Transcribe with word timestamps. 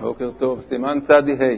בוקר 0.00 0.30
טוב, 0.38 0.62
סימן 0.68 1.00
צדי 1.00 1.32
ה' 1.32 1.56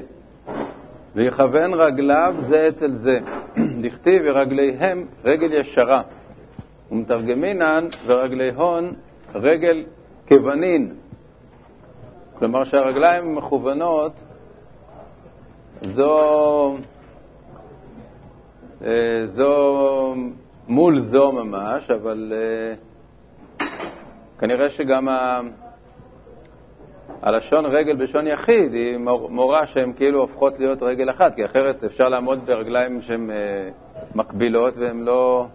ויכוון 1.14 1.75
רגליו 1.75 2.34
זה 2.38 2.68
אצל 2.68 2.90
זה, 2.90 3.20
דכתיב 3.83 4.22
ורגליהם 4.24 5.06
רגל 5.24 5.52
ישרה, 5.52 6.02
ומתרגמינן 6.90 7.88
ורגלי 8.06 8.50
הון 8.50 8.95
רגל 9.34 9.84
כבנין. 10.26 10.95
כלומר 12.38 12.64
שהרגליים 12.64 13.34
מכוונות 13.34 14.12
זו, 15.82 16.77
אה, 18.84 19.22
זו 19.27 20.14
מול 20.68 21.00
זו 21.00 21.32
ממש, 21.32 21.91
אבל 21.91 22.32
אה, 22.36 23.66
כנראה 24.38 24.70
שגם 24.70 25.09
ה... 25.09 25.41
הלשון 27.23 27.66
רגל 27.66 27.97
בלשון 27.97 28.27
יחיד 28.27 28.73
היא 28.73 28.98
מורה 29.28 29.66
שהן 29.66 29.92
כאילו 29.97 30.20
הופכות 30.20 30.59
להיות 30.59 30.83
רגל 30.83 31.11
אחת, 31.11 31.34
כי 31.34 31.45
אחרת 31.45 31.84
אפשר 31.84 32.09
לעמוד 32.09 32.47
ברגליים 32.47 33.02
שהן 33.02 33.30
אה, 33.30 33.37
מקבילות 34.15 34.74
והן 34.77 35.02
לא, 35.05 35.47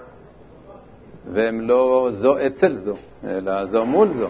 והן 1.34 1.59
לא 1.59 2.09
זו 2.12 2.36
אצל 2.48 2.76
זו, 2.76 2.94
אלא 3.28 3.66
זו 3.66 3.86
מול 3.86 4.09
זו. 4.09 4.28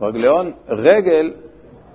רגליון 0.00 0.50
רגל 0.68 1.32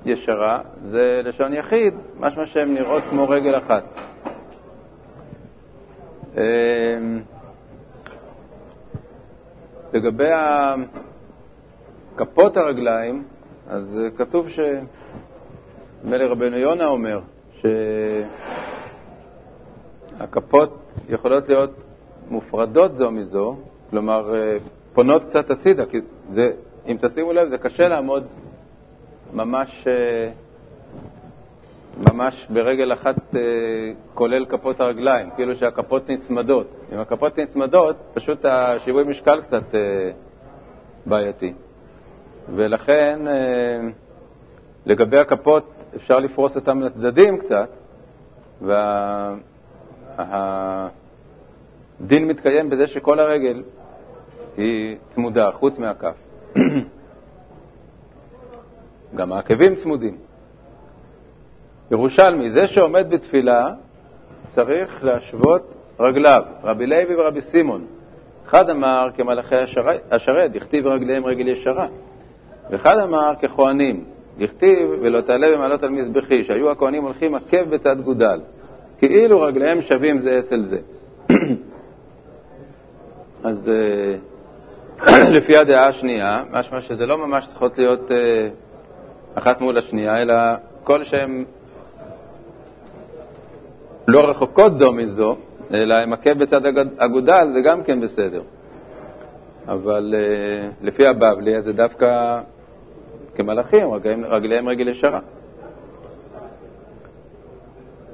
ישרה 0.05 0.59
זה 0.85 1.21
לשון 1.25 1.53
יחיד, 1.53 1.93
משמע 2.19 2.45
שהן 2.45 2.73
נראות 2.73 3.03
כמו 3.09 3.29
רגל 3.29 3.57
אחת. 3.57 3.83
אמ, 6.37 6.41
לגבי 9.93 10.29
כפות 12.17 12.57
הרגליים, 12.57 13.23
אז 13.71 13.99
כתוב 14.17 14.49
ש... 14.49 14.59
נדמה 16.03 16.17
לי 16.17 16.25
רבנו 16.25 16.57
יונה 16.57 16.85
אומר 16.85 17.19
שהכפות 20.19 20.77
יכולות 21.09 21.49
להיות 21.49 21.69
מופרדות 22.29 22.97
זו 22.97 23.11
מזו, 23.11 23.55
כלומר 23.89 24.33
פונות 24.93 25.23
קצת 25.23 25.51
הצידה, 25.51 25.85
כי 25.85 25.97
זה, 26.31 26.51
אם 26.87 26.97
תשימו 27.01 27.33
לב, 27.33 27.49
זה 27.49 27.57
קשה 27.57 27.87
לעמוד 27.87 28.23
ממש, 29.33 29.87
ממש 31.97 32.47
ברגל 32.49 32.93
אחת 32.93 33.15
כולל 34.13 34.45
כפות 34.45 34.79
הרגליים, 34.79 35.29
כאילו 35.35 35.55
שהכפות 35.55 36.09
נצמדות. 36.09 36.67
אם 36.93 36.99
הכפות 36.99 37.39
נצמדות, 37.39 37.95
פשוט 38.13 38.45
השיווי 38.45 39.03
משקל 39.03 39.41
קצת 39.41 39.63
בעייתי. 41.05 41.53
ולכן 42.55 43.19
לגבי 44.85 45.17
הכפות 45.17 45.63
אפשר 45.95 46.19
לפרוס 46.19 46.55
אותם 46.55 46.81
לצדדים 46.81 47.37
קצת, 47.37 47.69
והדין 48.61 49.07
מתקיים 52.27 52.69
בזה 52.69 52.87
שכל 52.87 53.19
הרגל 53.19 53.63
היא 54.57 54.95
צמודה, 55.09 55.51
חוץ 55.51 55.77
מהכף. 55.77 56.15
גם 59.15 59.31
העקבים 59.31 59.75
צמודים. 59.75 60.17
ירושלמי, 61.91 62.49
זה 62.49 62.67
שעומד 62.67 63.09
בתפילה 63.09 63.69
צריך 64.47 65.03
להשוות 65.03 65.73
רגליו, 65.99 66.43
רבי 66.63 66.87
לוי 66.87 67.15
ורבי 67.15 67.41
סימון. 67.41 67.85
אחד 68.47 68.69
אמר 68.69 69.09
כמלאכי 69.17 69.55
השרת, 70.11 70.51
דכתיב 70.51 70.87
רגליהם 70.87 71.25
רגל 71.25 71.47
ישרה. 71.47 71.87
ואחד 72.71 72.97
אמר 72.97 73.33
ככהנים, 73.41 74.03
דכתיב 74.37 74.89
ולא 75.01 75.21
תעלה 75.21 75.51
במעלות 75.51 75.83
על 75.83 75.89
מזבחי, 75.89 76.43
שהיו 76.43 76.71
הכהנים 76.71 77.03
הולכים 77.03 77.35
עקב 77.35 77.63
בצד 77.69 78.01
גודל, 78.01 78.39
כאילו 78.99 79.41
רגליהם 79.41 79.81
שווים 79.81 80.19
זה 80.19 80.39
אצל 80.39 80.61
זה. 80.61 80.79
אז 83.43 83.69
אה, 83.69 84.15
לפי 85.35 85.57
הדעה 85.57 85.87
השנייה, 85.87 86.43
משמע 86.51 86.81
שזה 86.81 87.05
לא 87.07 87.17
ממש 87.17 87.47
צריכות 87.47 87.77
להיות 87.77 88.11
אה, 88.11 88.49
אחת 89.35 89.61
מול 89.61 89.77
השנייה, 89.77 90.21
אלא 90.21 90.33
כל 90.83 91.03
שהן 91.03 91.45
לא 94.07 94.29
רחוקות 94.29 94.77
זו 94.77 94.93
מזו, 94.93 95.35
אלא 95.73 95.93
הם 95.93 96.13
עקב 96.13 96.33
בצד 96.33 96.77
אגודל, 96.97 97.47
זה 97.53 97.61
גם 97.61 97.83
כן 97.83 98.01
בסדר. 98.01 98.41
אבל 99.67 100.15
uh, 100.15 100.85
לפי 100.85 101.07
הבבלי 101.07 101.61
זה 101.61 101.73
דווקא 101.73 102.39
כמלאכים, 103.41 103.93
רגליהם, 104.29 104.69
רגל 104.69 104.87
ישרה. 104.87 105.19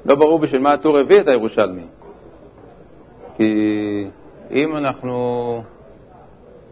לא 0.05 0.15
ברור 0.15 0.39
בשביל 0.39 0.61
מה 0.61 0.73
הטור 0.73 0.97
הביא 0.97 1.19
את 1.19 1.27
הירושלמי. 1.27 1.81
כי 3.35 4.07
אם 4.51 4.77
אנחנו 4.77 5.63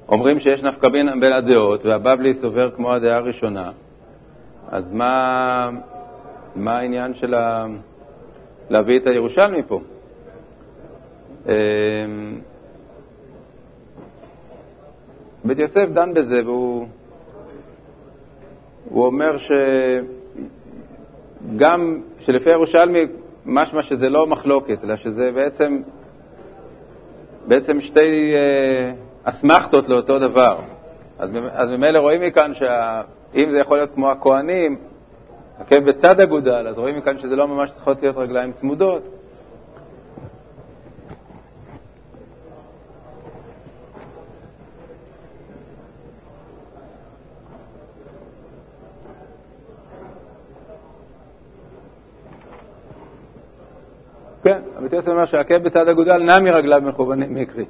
אומרים 0.09 0.39
שיש 0.39 0.63
נפקא 0.63 0.89
בין 0.89 1.19
בין 1.19 1.33
הדעות, 1.33 1.85
והבבלי 1.85 2.33
סובר 2.33 2.71
כמו 2.75 2.93
הדעה 2.93 3.17
הראשונה, 3.17 3.71
אז 4.69 4.91
מה, 4.91 5.69
מה 6.55 6.77
העניין 6.77 7.13
של 7.13 7.33
ה... 7.33 7.65
להביא 8.69 8.99
את 8.99 9.07
הירושלמי 9.07 9.63
פה? 9.67 9.81
אמ, 11.45 11.51
בית 15.43 15.59
יוסף 15.59 15.85
דן 15.93 16.13
בזה, 16.13 16.41
והוא 16.45 16.87
הוא 18.95 19.05
אומר 19.05 19.35
שגם 21.47 22.01
שלפי 22.19 22.49
הירושלמי 22.49 23.05
משמע 23.45 23.83
שזה 23.83 24.09
לא 24.09 24.27
מחלוקת, 24.27 24.83
אלא 24.83 24.95
שזה 24.95 25.31
בעצם, 25.31 25.81
בעצם 27.47 27.81
שתי 27.81 28.33
אה, 28.35 28.91
אסמכתות 29.23 29.89
לאותו 29.89 30.19
דבר. 30.19 30.59
אז, 31.19 31.29
אז 31.51 31.69
ממילא 31.69 31.97
רואים 31.99 32.21
מכאן 32.21 32.53
שאם 32.53 33.51
זה 33.51 33.59
יכול 33.59 33.77
להיות 33.77 33.89
כמו 33.93 34.11
הכוהנים, 34.11 34.77
עקב 35.59 35.79
בצד 35.79 36.19
אגודל, 36.19 36.67
אז 36.67 36.77
רואים 36.77 36.97
מכאן 36.97 37.19
שזה 37.19 37.35
לא 37.35 37.47
ממש 37.47 37.69
צריכות 37.71 38.01
להיות 38.01 38.17
רגליים 38.17 38.51
צמודות. 38.51 39.01
כן, 54.45 54.59
רבי 54.77 54.95
יוסף 54.95 55.07
אומר 55.07 55.25
שהעקב 55.25 55.57
בצד 55.57 55.87
אגודל 55.87 56.17
נע 56.17 56.39
מרגליו 56.39 56.81
מכוונים 56.85 57.35
מקרי. 57.35 57.65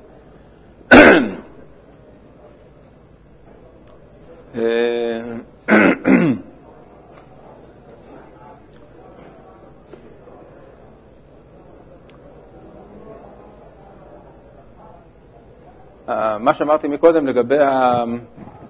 מה 16.40 16.54
שאמרתי 16.54 16.88
מקודם 16.88 17.28
לגבי 17.28 17.58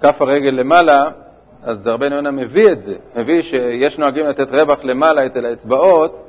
כף 0.02 0.22
הרגל 0.22 0.50
למעלה, 0.50 1.10
אז 1.64 1.88
רבנו 1.88 2.16
יונה 2.16 2.32
מביא 2.32 2.72
את 2.72 2.84
זה, 2.84 2.96
מביא 3.16 3.42
שיש 3.42 3.98
נוהגים 3.98 4.26
לתת 4.26 4.52
רווח 4.52 4.80
למעלה 4.84 5.26
אצל 5.26 5.46
האצבעות, 5.46 6.25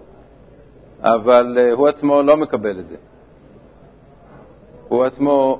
אבל 1.06 1.58
uh, 1.58 1.74
הוא 1.74 1.88
עצמו 1.88 2.22
לא 2.22 2.36
מקבל 2.36 2.78
את 2.80 2.88
זה. 2.88 2.96
הוא 4.88 5.04
עצמו 5.04 5.58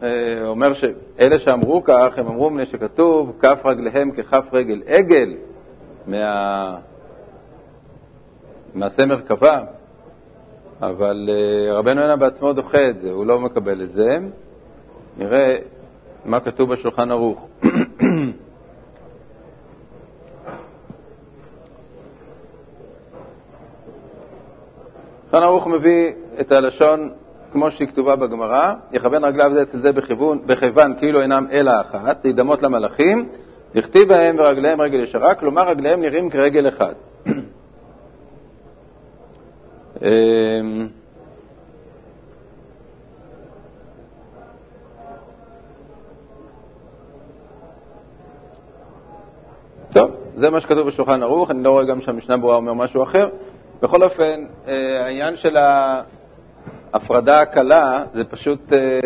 uh, 0.00 0.04
אומר 0.46 0.72
שאלה 0.74 1.38
שאמרו 1.38 1.84
כך, 1.84 2.18
הם 2.18 2.26
אמרו 2.26 2.50
מפני 2.50 2.66
שכתוב 2.66 3.32
כף 3.40 3.60
רגליהם 3.64 4.10
ככף 4.10 4.44
רגל 4.52 4.82
עגל 4.86 5.34
מה... 6.06 6.76
מעשה 8.74 9.06
מרכבה, 9.06 9.60
אבל 10.82 11.28
uh, 11.28 11.72
רבנו 11.72 12.00
יונה 12.00 12.16
בעצמו 12.16 12.52
דוחה 12.52 12.88
את 12.88 12.98
זה, 12.98 13.10
הוא 13.10 13.26
לא 13.26 13.40
מקבל 13.40 13.82
את 13.82 13.92
זה. 13.92 14.18
נראה 15.18 15.56
מה 16.24 16.40
כתוב 16.40 16.72
בשולחן 16.72 17.10
ערוך. 17.10 17.46
שולחן 25.36 25.48
ערוך 25.48 25.66
מביא 25.66 26.12
את 26.40 26.52
הלשון 26.52 27.10
כמו 27.52 27.70
שהיא 27.70 27.88
כתובה 27.88 28.16
בגמרא, 28.16 28.74
יכוון 28.92 29.24
רגליו 29.24 29.50
זה 29.54 29.62
אצל 29.62 29.78
זה 29.78 29.92
בכיוון, 29.92 30.38
בכיוון 30.46 30.94
כאילו 30.98 31.20
אינם 31.22 31.46
אלא 31.50 31.72
אחת, 31.80 32.24
להידמות 32.24 32.62
למלאכים, 32.62 33.28
לכתיב 33.74 34.08
בהם 34.08 34.36
ורגליהם 34.38 34.80
רגל 34.80 35.00
ישרה, 35.00 35.34
כלומר 35.34 35.68
רגליהם 35.68 36.00
נראים 36.00 36.30
כרגל 36.30 36.68
אחד. 36.68 36.94
אמ, 40.02 40.88
טוב, 49.90 50.10
זה 50.36 50.50
מה 50.50 50.60
שכתוב 50.60 50.86
בשולחן 50.86 51.22
ערוך, 51.22 51.50
אני 51.50 51.62
לא 51.62 51.70
רואה 51.70 51.84
גם 51.84 52.00
שהמשנה 52.00 52.36
ברורה 52.36 52.56
אומר 52.56 52.74
משהו 52.74 53.02
אחר. 53.02 53.28
בכל 53.82 54.02
אופן, 54.02 54.44
אה, 54.68 55.04
העניין 55.04 55.36
של 55.36 55.56
ההפרדה 56.92 57.40
הקלה 57.40 58.04
זה 58.14 58.24
פשוט 58.24 58.72
אה, 58.72 59.00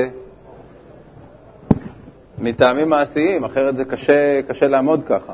מטעמים 2.38 2.88
מעשיים, 2.88 3.44
אחרת 3.44 3.76
זה 3.76 3.84
קשה, 3.84 4.40
קשה 4.48 4.68
לעמוד 4.68 5.04
ככה. 5.04 5.32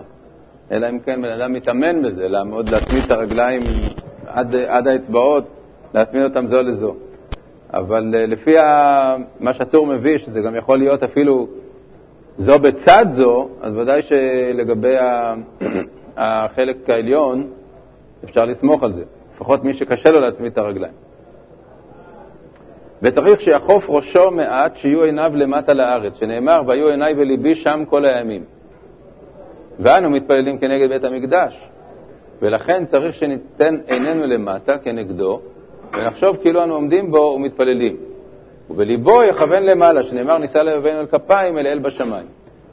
אלא 0.71 0.89
אם 0.89 0.99
כן 0.99 1.23
בן 1.23 1.29
אדם 1.29 1.53
מתאמן 1.53 2.03
בזה, 2.03 2.29
לעמוד, 2.29 2.69
להצמיד 2.69 3.05
את 3.05 3.11
הרגליים 3.11 3.63
עד, 4.27 4.55
עד 4.55 4.89
האצבעות, 4.89 5.45
להצמיד 5.95 6.23
אותם 6.23 6.47
זו 6.47 6.63
לזו. 6.63 6.95
אבל 7.73 8.15
אה, 8.15 8.27
לפי 8.27 8.55
מה 9.41 9.55
שהטור 9.55 9.87
מביא, 9.87 10.19
שזה 10.19 10.41
גם 10.41 10.55
יכול 10.55 10.79
להיות 10.79 11.03
אפילו 11.03 11.47
זו 12.39 12.59
בצד 12.59 13.07
זו, 13.09 13.49
אז 13.63 13.73
ודאי 13.77 14.03
שלגבי 14.03 14.95
החלק 16.17 16.91
העליון 16.91 17.47
אפשר 18.25 18.45
לסמוך 18.45 18.83
על 18.83 18.93
זה. 18.93 19.05
לפחות 19.37 19.65
מי 19.65 19.75
שקשה 19.75 20.11
לו 20.11 20.21
להצמיד 20.21 20.53
את 20.53 20.59
הרגליים. 20.59 20.93
וצריך 23.03 23.41
שיחוף 23.41 23.91
ראשו 23.91 24.31
מעט, 24.31 24.77
שיהיו 24.77 25.03
עיניו 25.03 25.33
למטה 25.35 25.75
לארץ, 25.75 26.17
שנאמר, 26.17 26.63
והיו 26.67 26.89
עיניי 26.89 27.15
בליבי 27.15 27.55
שם 27.55 27.85
כל 27.89 28.05
הימים. 28.05 28.45
ואנו 29.81 30.11
מתפללים 30.11 30.59
כנגד 30.59 30.89
בית 30.89 31.05
המקדש, 31.05 31.61
ולכן 32.43 32.87
צריך 32.87 33.15
שניתן 33.15 33.77
עינינו 33.87 34.27
למטה 34.27 34.79
כנגדו, 34.79 35.41
ונחשוב 35.97 36.37
כאילו 36.37 36.63
אנו 36.63 36.75
עומדים 36.75 37.11
בו 37.11 37.33
ומתפללים. 37.37 37.97
ובליבו 38.71 39.23
יכוון 39.23 39.63
למעלה, 39.63 40.03
שנאמר 40.03 40.39
נישא 40.39 40.59
לבבינו 40.59 41.01
אל 41.01 41.07
כפיים 41.07 41.59
אל 41.59 41.67
אל 41.67 41.79
בשמיים. 41.79 42.27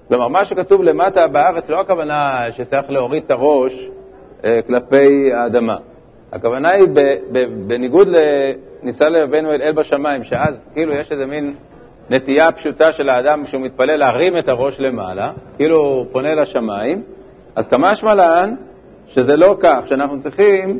כלומר, 0.08 0.28
מה 0.28 0.46
שכתוב 0.46 0.84
למטה 0.84 1.28
בארץ 1.28 1.70
לא 1.70 1.80
הכוונה 1.80 2.46
שצריך 2.52 2.90
להוריד 2.90 3.24
את 3.26 3.32
הראש 3.32 3.90
אה, 4.44 4.60
כלפי 4.68 5.34
האדמה. 5.34 5.78
הכוונה 6.34 6.70
היא 6.70 6.88
ב, 6.94 7.16
ב, 7.32 7.46
בניגוד 7.68 8.08
לנישא 8.08 9.04
לבבינו 9.04 9.54
אל 9.54 9.62
אל 9.62 9.72
בשמיים, 9.72 10.24
שאז 10.24 10.62
כאילו 10.74 10.94
יש 10.94 11.12
איזה 11.12 11.26
מין 11.26 11.54
נטייה 12.10 12.52
פשוטה 12.52 12.92
של 12.92 13.10
האדם 13.10 13.46
כשהוא 13.46 13.62
מתפלל 13.62 13.96
להרים 13.96 14.38
את 14.38 14.50
הראש 14.50 14.80
למעלה, 14.80 15.32
כאילו 15.58 15.78
הוא 15.78 16.06
פונה 16.12 16.36
לשמיים, 16.36 17.02
אז 17.56 17.68
כמה 17.68 17.96
שמלן 17.96 18.56
שזה 19.08 19.38
לא 19.38 19.58
כך, 19.60 19.80
שאנחנו 19.88 20.22
צריכים 20.22 20.80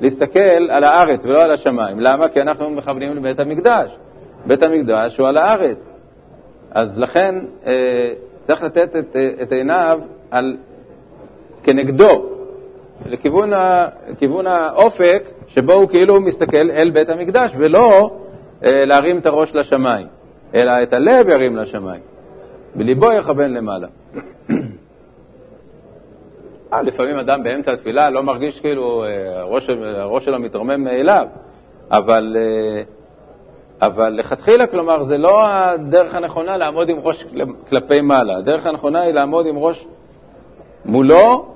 להסתכל 0.00 0.70
על 0.70 0.84
הארץ 0.84 1.24
ולא 1.24 1.42
על 1.42 1.50
השמיים. 1.50 2.00
למה? 2.00 2.28
כי 2.28 2.40
אנחנו 2.40 2.70
מכוונים 2.70 3.16
לבית 3.16 3.40
המקדש. 3.40 3.90
בית 4.46 4.62
המקדש 4.62 5.16
הוא 5.16 5.28
על 5.28 5.36
הארץ. 5.36 5.86
אז 6.70 6.98
לכן 6.98 7.34
אה, 7.66 8.12
צריך 8.46 8.62
לתת 8.62 8.96
את, 8.96 9.16
את 9.42 9.52
עיניו 9.52 10.00
על, 10.30 10.56
כנגדו, 11.62 12.33
לכיוון 13.06 13.52
ה, 13.52 13.88
לכיוון 14.08 14.46
האופק 14.46 15.22
שבו 15.48 15.72
הוא 15.72 15.88
כאילו 15.88 16.20
מסתכל 16.20 16.70
אל 16.70 16.90
בית 16.90 17.10
המקדש, 17.10 17.50
ולא 17.56 18.10
אה, 18.64 18.84
להרים 18.84 19.18
את 19.18 19.26
הראש 19.26 19.54
לשמיים, 19.54 20.06
אלא 20.54 20.82
את 20.82 20.92
הלב 20.92 21.28
ירים 21.28 21.56
לשמיים, 21.56 22.00
בליבו 22.74 23.12
יכוון 23.12 23.54
למעלה. 23.54 23.86
אה, 26.72 26.82
לפעמים 26.82 27.18
אדם 27.18 27.42
באמצע 27.42 27.72
התפילה 27.72 28.10
לא 28.10 28.22
מרגיש 28.22 28.60
כאילו 28.60 29.04
אה, 29.04 29.40
הראש, 29.40 29.68
הראש 29.96 30.24
שלו 30.24 30.38
מתרומם 30.38 30.84
מאליו, 30.84 31.26
אבל, 31.90 32.36
אה, 32.38 32.82
אבל 33.86 34.12
לכתחילה, 34.12 34.66
כלומר, 34.66 35.02
זה 35.02 35.18
לא 35.18 35.46
הדרך 35.46 36.14
הנכונה 36.14 36.56
לעמוד 36.56 36.88
עם 36.88 36.96
ראש 37.02 37.26
כלפי 37.68 38.00
מעלה. 38.00 38.36
הדרך 38.36 38.66
הנכונה 38.66 39.00
היא 39.00 39.14
לעמוד 39.14 39.46
עם 39.46 39.58
ראש 39.58 39.84
מולו 40.84 41.46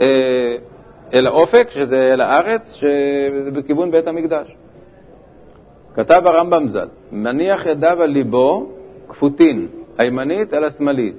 אה, 0.00 0.56
אל 1.14 1.26
האופק, 1.26 1.68
שזה 1.70 2.12
אל 2.12 2.20
הארץ, 2.20 2.74
שזה 2.74 3.50
בכיוון 3.50 3.90
בית 3.90 4.06
המקדש. 4.06 4.54
כתב 5.94 6.22
הרמב"ם 6.24 6.68
ז"ל, 6.68 6.88
מניח 7.12 7.66
ידיו 7.66 8.02
על 8.02 8.10
ליבו 8.10 8.66
כפותין, 9.08 9.68
הימנית 9.98 10.54
אל 10.54 10.64
השמאלית, 10.64 11.14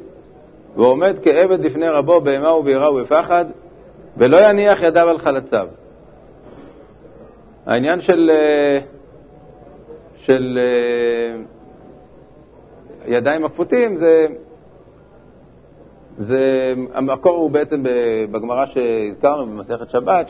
ועומד 0.75 1.15
כעבד 1.23 1.65
לפני 1.65 1.89
רבו 1.89 2.21
באימה 2.21 2.53
וביראה 2.53 2.91
ובפחד, 2.91 3.45
ולא 4.17 4.49
יניח 4.49 4.81
ידיו 4.81 5.09
על 5.09 5.17
חלציו. 5.17 5.67
העניין 7.65 8.01
של, 8.01 8.31
אה, 8.33 8.79
של 10.17 10.59
אה, 10.61 11.41
ידיים 13.07 13.45
הכפותים 13.45 13.95
זה, 13.95 14.27
זה, 16.21 16.73
המקור 16.94 17.38
הוא 17.38 17.51
בעצם 17.51 17.83
בגמרא 18.31 18.65
שהזכרנו 18.65 19.45
במסכת 19.45 19.89
שבת, 19.89 20.29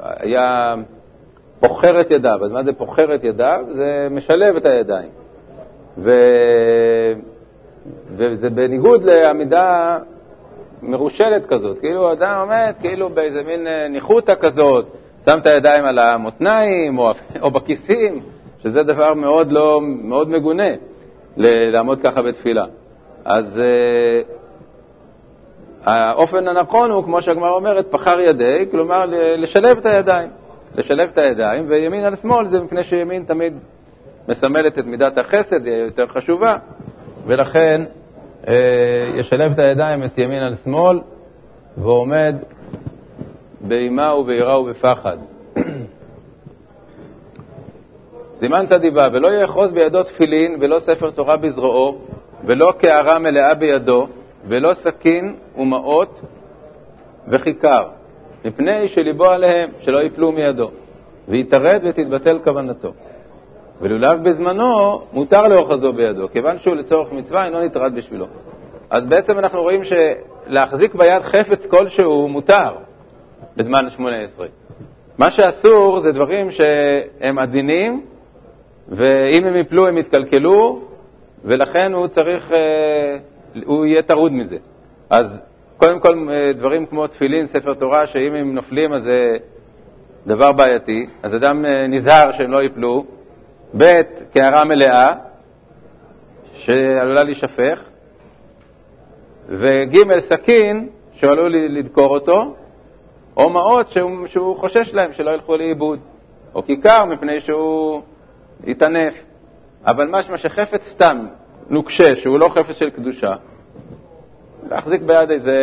שהיה 0.00 0.74
פוחר 1.60 2.00
את 2.00 2.10
ידיו. 2.10 2.44
אז 2.44 2.50
מה 2.50 2.64
זה 2.64 2.72
פוחר 2.72 3.14
את 3.14 3.24
ידיו? 3.24 3.64
זה 3.72 4.08
משלב 4.10 4.56
את 4.56 4.66
הידיים. 4.66 5.08
ו... 5.98 6.12
וזה 8.16 8.50
בניגוד 8.50 9.04
לעמידה 9.04 9.98
מרושלת 10.82 11.46
כזאת, 11.46 11.78
כאילו 11.78 12.12
אדם 12.12 12.40
עומד 12.40 12.72
כאילו 12.80 13.08
באיזה 13.08 13.42
מין 13.42 13.66
אה, 13.66 13.88
ניחותא 13.88 14.34
כזאת, 14.40 14.86
שם 15.24 15.38
את 15.38 15.46
הידיים 15.46 15.84
על 15.84 15.98
המותניים 15.98 16.98
או, 16.98 17.12
או 17.42 17.50
בכיסים, 17.50 18.20
שזה 18.62 18.82
דבר 18.82 19.14
מאוד, 19.14 19.52
לא, 19.52 19.80
מאוד 19.82 20.28
מגונה 20.28 20.68
לעמוד 21.36 22.00
ככה 22.00 22.22
בתפילה. 22.22 22.64
אז 23.24 23.60
uh, 23.60 24.28
האופן 25.84 26.48
הנכון 26.48 26.90
הוא, 26.90 27.04
כמו 27.04 27.22
שהגמרא 27.22 27.50
אומרת, 27.50 27.86
פחר 27.90 28.20
ידי, 28.20 28.66
כלומר 28.70 29.04
לשלב 29.36 29.78
את 29.78 29.86
הידיים. 29.86 30.28
לשלב 30.74 31.08
את 31.12 31.18
הידיים, 31.18 31.64
וימין 31.68 32.04
על 32.04 32.16
שמאל 32.16 32.46
זה 32.46 32.60
מפני 32.60 32.84
שימין 32.84 33.24
תמיד 33.24 33.54
מסמלת 34.28 34.78
את 34.78 34.86
מידת 34.86 35.18
החסד, 35.18 35.66
היא 35.66 35.74
יותר 35.74 36.06
חשובה, 36.06 36.56
ולכן 37.26 37.82
אה, 38.48 38.54
ישלב 39.16 39.52
את 39.52 39.58
הידיים 39.58 40.04
את 40.04 40.18
ימין 40.18 40.42
על 40.42 40.54
שמאל, 40.54 41.00
ועומד 41.76 42.36
באימה 43.60 44.14
וביראה 44.14 44.60
ובפחד. 44.60 45.16
סימן 48.38 48.66
צדיבה, 48.66 49.08
ולא 49.12 49.28
יאחוז 49.40 49.70
בידו 49.70 50.02
תפילין 50.02 50.56
ולא 50.60 50.78
ספר 50.78 51.10
תורה 51.10 51.36
בזרועו, 51.36 51.98
ולא 52.44 52.72
קערה 52.78 53.18
מלאה 53.18 53.54
בידו, 53.54 54.06
ולא 54.48 54.74
סכין 54.74 55.34
ומעות 55.58 56.20
וכיכר, 57.28 57.82
מפני 58.44 58.88
שליבו 58.88 59.26
עליהם, 59.26 59.70
שלא 59.80 60.02
יפלו 60.02 60.32
מידו, 60.32 60.70
ויתרד 61.28 61.80
ותתבטל 61.84 62.38
כוונתו. 62.44 62.92
ולולב 63.80 64.28
בזמנו, 64.28 65.02
מותר 65.12 65.48
לאוחזו 65.48 65.92
בידו, 65.92 66.28
כיוון 66.32 66.58
שהוא 66.58 66.74
לצורך 66.74 67.12
מצווה 67.12 67.44
אינו 67.44 67.60
נטרד 67.60 67.94
בשבילו. 67.94 68.26
אז 68.90 69.04
בעצם 69.04 69.38
אנחנו 69.38 69.62
רואים 69.62 69.80
שלהחזיק 69.84 70.94
ביד 70.94 71.22
חפץ 71.22 71.66
כלשהו 71.66 72.28
מותר 72.28 72.72
בזמן 73.56 73.90
שמונה 73.90 74.16
עשרה. 74.20 74.46
מה 75.18 75.30
שאסור 75.30 76.00
זה 76.00 76.12
דברים 76.12 76.50
שהם 76.50 77.38
עדינים, 77.38 78.00
ואם 78.88 79.46
הם 79.46 79.56
יפלו 79.56 79.88
הם 79.88 79.98
יתקלקלו, 79.98 80.80
ולכן 81.44 81.92
הוא 81.92 82.06
צריך, 82.06 82.52
אה, 82.52 83.16
הוא 83.64 83.86
יהיה 83.86 84.02
טרוד 84.02 84.32
מזה. 84.32 84.56
אז 85.10 85.42
קודם 85.76 86.00
כל 86.00 86.28
אה, 86.30 86.52
דברים 86.52 86.86
כמו 86.86 87.06
תפילין, 87.06 87.46
ספר 87.46 87.74
תורה, 87.74 88.06
שאם 88.06 88.34
הם 88.34 88.54
נופלים 88.54 88.92
אז 88.92 89.02
זה 89.02 89.36
דבר 90.26 90.52
בעייתי, 90.52 91.06
אז 91.22 91.34
אדם 91.34 91.64
אה, 91.64 91.86
נזהר 91.86 92.32
שהם 92.32 92.50
לא 92.50 92.62
יפלו, 92.62 93.04
ב', 93.76 94.00
קערה 94.34 94.64
מלאה, 94.64 95.12
שעלולה 96.54 97.24
להישפך, 97.24 97.82
וג', 99.48 100.18
סכין, 100.18 100.88
שעלול 101.14 101.56
לדקור 101.56 102.10
אותו, 102.10 102.54
או 103.36 103.50
מעות 103.50 103.90
שהוא, 103.90 104.26
שהוא 104.26 104.56
חושש 104.56 104.90
להם 104.94 105.12
שלא 105.12 105.30
ילכו 105.30 105.56
לאיבוד, 105.56 105.98
או 106.54 106.64
כיכר 106.64 107.04
מפני 107.04 107.40
שהוא 107.40 108.02
יטנף. 108.64 109.14
אבל 109.86 110.08
משמע 110.10 110.38
שחפץ 110.38 110.88
סתם, 110.88 111.26
נוקשה, 111.70 112.16
שהוא 112.16 112.38
לא 112.38 112.48
חפץ 112.48 112.76
של 112.76 112.90
קדושה, 112.90 113.34
להחזיק 114.70 115.02
ביד 115.02 115.30
איזה, 115.30 115.56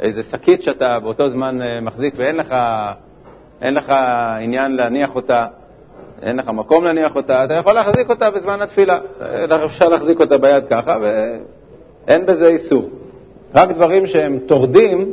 איזה 0.00 0.22
שקית 0.22 0.62
שאתה 0.62 0.98
באותו 0.98 1.28
זמן 1.28 1.62
אה, 1.62 1.80
מחזיק 1.80 2.14
ואין 2.16 2.36
לך, 2.36 2.54
לך 3.62 3.94
עניין 4.40 4.76
להניח 4.76 5.14
אותה, 5.14 5.46
אין 6.22 6.36
לך 6.36 6.48
מקום 6.48 6.84
להניח 6.84 7.16
אותה, 7.16 7.44
אתה 7.44 7.54
יכול 7.54 7.72
להחזיק 7.72 8.10
אותה 8.10 8.30
בזמן 8.30 8.62
התפילה. 8.62 8.98
אפשר 9.64 9.88
להחזיק 9.88 10.20
אותה 10.20 10.38
ביד 10.38 10.64
ככה, 10.70 10.96
ואין 11.00 12.26
בזה 12.26 12.48
איסור. 12.48 12.90
רק 13.54 13.70
דברים 13.70 14.06
שהם 14.06 14.38
טורדים, 14.46 15.12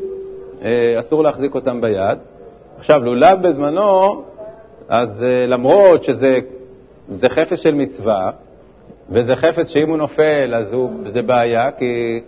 אה, 0.64 0.96
אסור 1.00 1.24
להחזיק 1.24 1.56
אותם 1.56 1.82
ביד. 1.82 2.18
עכשיו, 2.80 3.04
לולב 3.04 3.42
בזמנו, 3.42 4.24
אז 4.90 5.24
אה, 5.24 5.48
למרות 5.48 6.04
שזה 6.04 6.40
חפץ 7.30 7.60
של 7.60 7.76
מצווה, 7.76 8.32
וזה 9.10 9.36
חפץ 9.36 9.70
שאם 9.70 9.90
הוא 9.90 9.98
נופל 9.98 10.54
אז 10.56 10.74
הוא, 10.74 10.92
זה 11.08 11.22
בעיה, 11.22 11.72
כי 11.72 12.22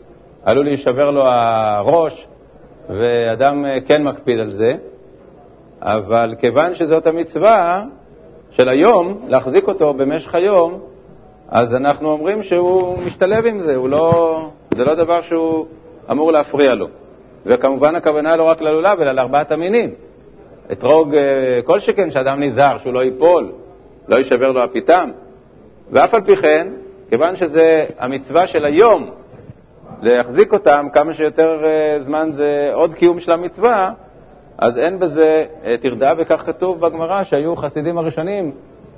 עלול 0.46 0.66
להישבר 0.66 1.12
לו 1.12 1.24
הראש, 1.26 2.28
ואדם 2.90 3.66
כן 3.86 4.04
מקפיד 4.04 4.40
על 4.40 4.50
זה, 4.50 4.76
אבל 5.82 6.36
כיוון 6.40 6.76
שזאת 6.76 7.08
המצווה 7.08 7.84
של 8.52 8.70
היום, 8.70 9.26
להחזיק 9.28 9.68
אותו 9.68 9.94
במשך 9.94 10.36
היום, 10.36 10.80
אז 11.50 11.76
אנחנו 11.76 12.12
אומרים 12.12 12.44
שהוא 12.44 12.98
משתלב 13.06 13.46
עם 13.46 13.62
זה, 13.62 13.76
לא, 13.76 14.40
זה 14.76 14.84
לא 14.84 14.96
דבר 14.96 15.22
שהוא 15.22 15.66
אמור 16.12 16.32
להפריע 16.32 16.76
לו. 16.76 16.88
וכמובן 17.46 17.96
הכוונה 17.96 18.36
לא 18.36 18.44
רק 18.44 18.62
ללולב, 18.62 19.02
אלא 19.02 19.12
לארבעת 19.12 19.52
המינים. 19.52 19.90
אתרוג 20.72 21.16
אה, 21.16 21.60
כל 21.64 21.80
שכן 21.80 22.12
שאדם 22.12 22.44
נזהר, 22.44 22.78
שהוא 22.78 22.94
לא 22.94 23.04
ייפול, 23.04 23.52
לא 24.10 24.16
יישבר 24.16 24.52
לו 24.52 24.64
הפיתם. 24.64 25.10
ואף 25.92 26.14
על 26.14 26.22
פי 26.22 26.36
כן, 26.36 26.68
כיוון 27.10 27.36
שזה 27.36 27.86
המצווה 28.00 28.48
של 28.48 28.66
היום, 28.66 29.10
להחזיק 30.02 30.54
אותם 30.54 30.88
כמה 30.94 31.14
שיותר 31.14 31.66
אה, 31.66 31.98
זמן 32.02 32.32
זה 32.36 32.72
עוד 32.74 32.94
קיום 32.94 33.20
של 33.20 33.32
המצווה, 33.32 33.92
אז 34.58 34.78
אין 34.78 35.00
בזה 35.00 35.46
אה, 35.66 35.76
טרדה, 35.82 36.14
וכך 36.18 36.44
כתוב 36.46 36.80
בגמרא 36.80 37.24
שהיו 37.24 37.56
חסידים 37.56 37.98
הראשונים 37.98 38.52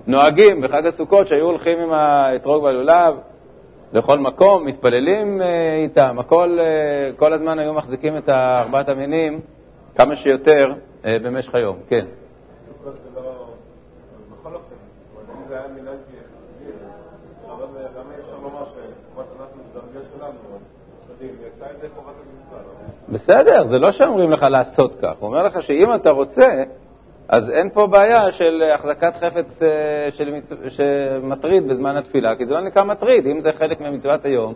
נוהגים 0.08 0.62
בחג 0.62 0.86
הסוכות 0.86 1.28
שהיו 1.28 1.46
הולכים 1.46 1.80
עם 1.80 1.94
האתרוג 1.94 2.64
והלולב 2.64 3.16
לכל 3.94 4.20
מקום, 4.20 4.66
מתפללים 4.66 5.42
איתם, 5.84 6.20
הכל, 6.20 6.58
כל 7.18 7.34
הזמן 7.34 7.60
היו 7.60 7.74
מחזיקים 7.74 8.18
את 8.18 8.30
ארבעת 8.30 8.90
המינים 8.90 9.40
כמה 9.96 10.16
שיותר 10.16 10.74
במשך 11.04 11.56
היום, 11.56 11.76
כן. 11.90 12.06
בסדר, 23.12 23.68
זה 23.68 23.80
לא 23.80 23.92
שאומרים 23.92 24.32
לך 24.32 24.44
לעשות 24.44 24.96
כך. 25.02 25.14
הוא 25.20 25.28
אומר 25.28 25.44
לך 25.44 25.62
שאם 25.62 25.96
אתה 25.96 26.10
רוצה, 26.10 26.64
אז 27.30 27.50
אין 27.50 27.70
פה 27.70 27.88
בעיה 27.88 28.32
של 28.32 28.64
החזקת 28.74 29.14
חפץ 29.18 29.46
אה, 29.62 29.68
של 30.18 30.32
מצ... 30.32 30.52
שמטריד 30.70 31.68
בזמן 31.68 31.98
התפילה, 31.98 32.36
כי 32.36 32.46
זה 32.46 32.54
לא 32.54 32.62
נקרא 32.62 32.84
מטריד. 32.84 33.28
אם 33.28 33.42
זה 33.42 33.52
חלק 33.52 33.82
ממצוות 33.82 34.26
היום, 34.26 34.54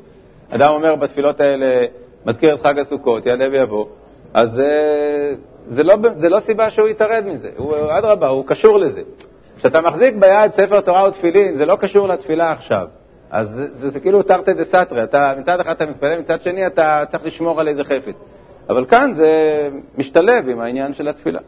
אדם 0.50 0.72
אומר 0.72 0.96
בתפילות 0.96 1.40
האלה, 1.40 1.86
מזכיר 2.26 2.56
את 2.56 2.62
חג 2.62 2.80
הסוכות, 2.80 3.26
יעלה 3.26 3.48
ויבוא, 3.52 3.86
אז 4.34 4.60
אה, 4.60 5.34
זה 5.70 5.84
לא, 5.84 5.96
זה 6.16 6.30
לא 6.30 6.40
סיבה 6.40 6.70
שהוא 6.70 6.88
יתערד 6.88 7.26
מזה. 7.26 7.50
אדרבה, 7.90 8.28
הוא 8.28 8.44
קשור 8.48 8.80
לזה. 8.80 9.02
כשאתה 9.58 9.82
מחזיק 9.82 10.16
ביד 10.16 10.54
ספר 10.54 10.82
תורה 10.82 11.08
ותפילין, 11.08 11.56
זה 11.56 11.66
לא 11.66 11.76
קשור 11.76 12.08
לתפילה 12.08 12.52
עכשיו. 12.52 12.88
אז 13.32 13.50
זה, 13.50 13.68
זה, 13.74 13.90
זה 13.90 14.00
כאילו 14.00 14.24
תרתי 14.24 14.54
דה 14.54 14.64
סתרי, 14.64 15.02
מצד 15.38 15.60
אחד 15.60 15.72
אתה 15.72 15.86
מתפלל, 15.86 16.20
מצד 16.20 16.42
שני 16.42 16.68
אתה 16.68 17.04
צריך 17.10 17.26
לשמור 17.26 17.60
על 17.60 17.68
איזה 17.68 17.84
חפץ. 17.84 18.35
אבל 18.70 18.86
כאן 18.86 19.12
זה 19.16 19.70
משתלב 19.98 20.50
עם 20.50 20.60
העניין 20.60 20.94
של 20.94 21.08
התפילה. 21.08 21.40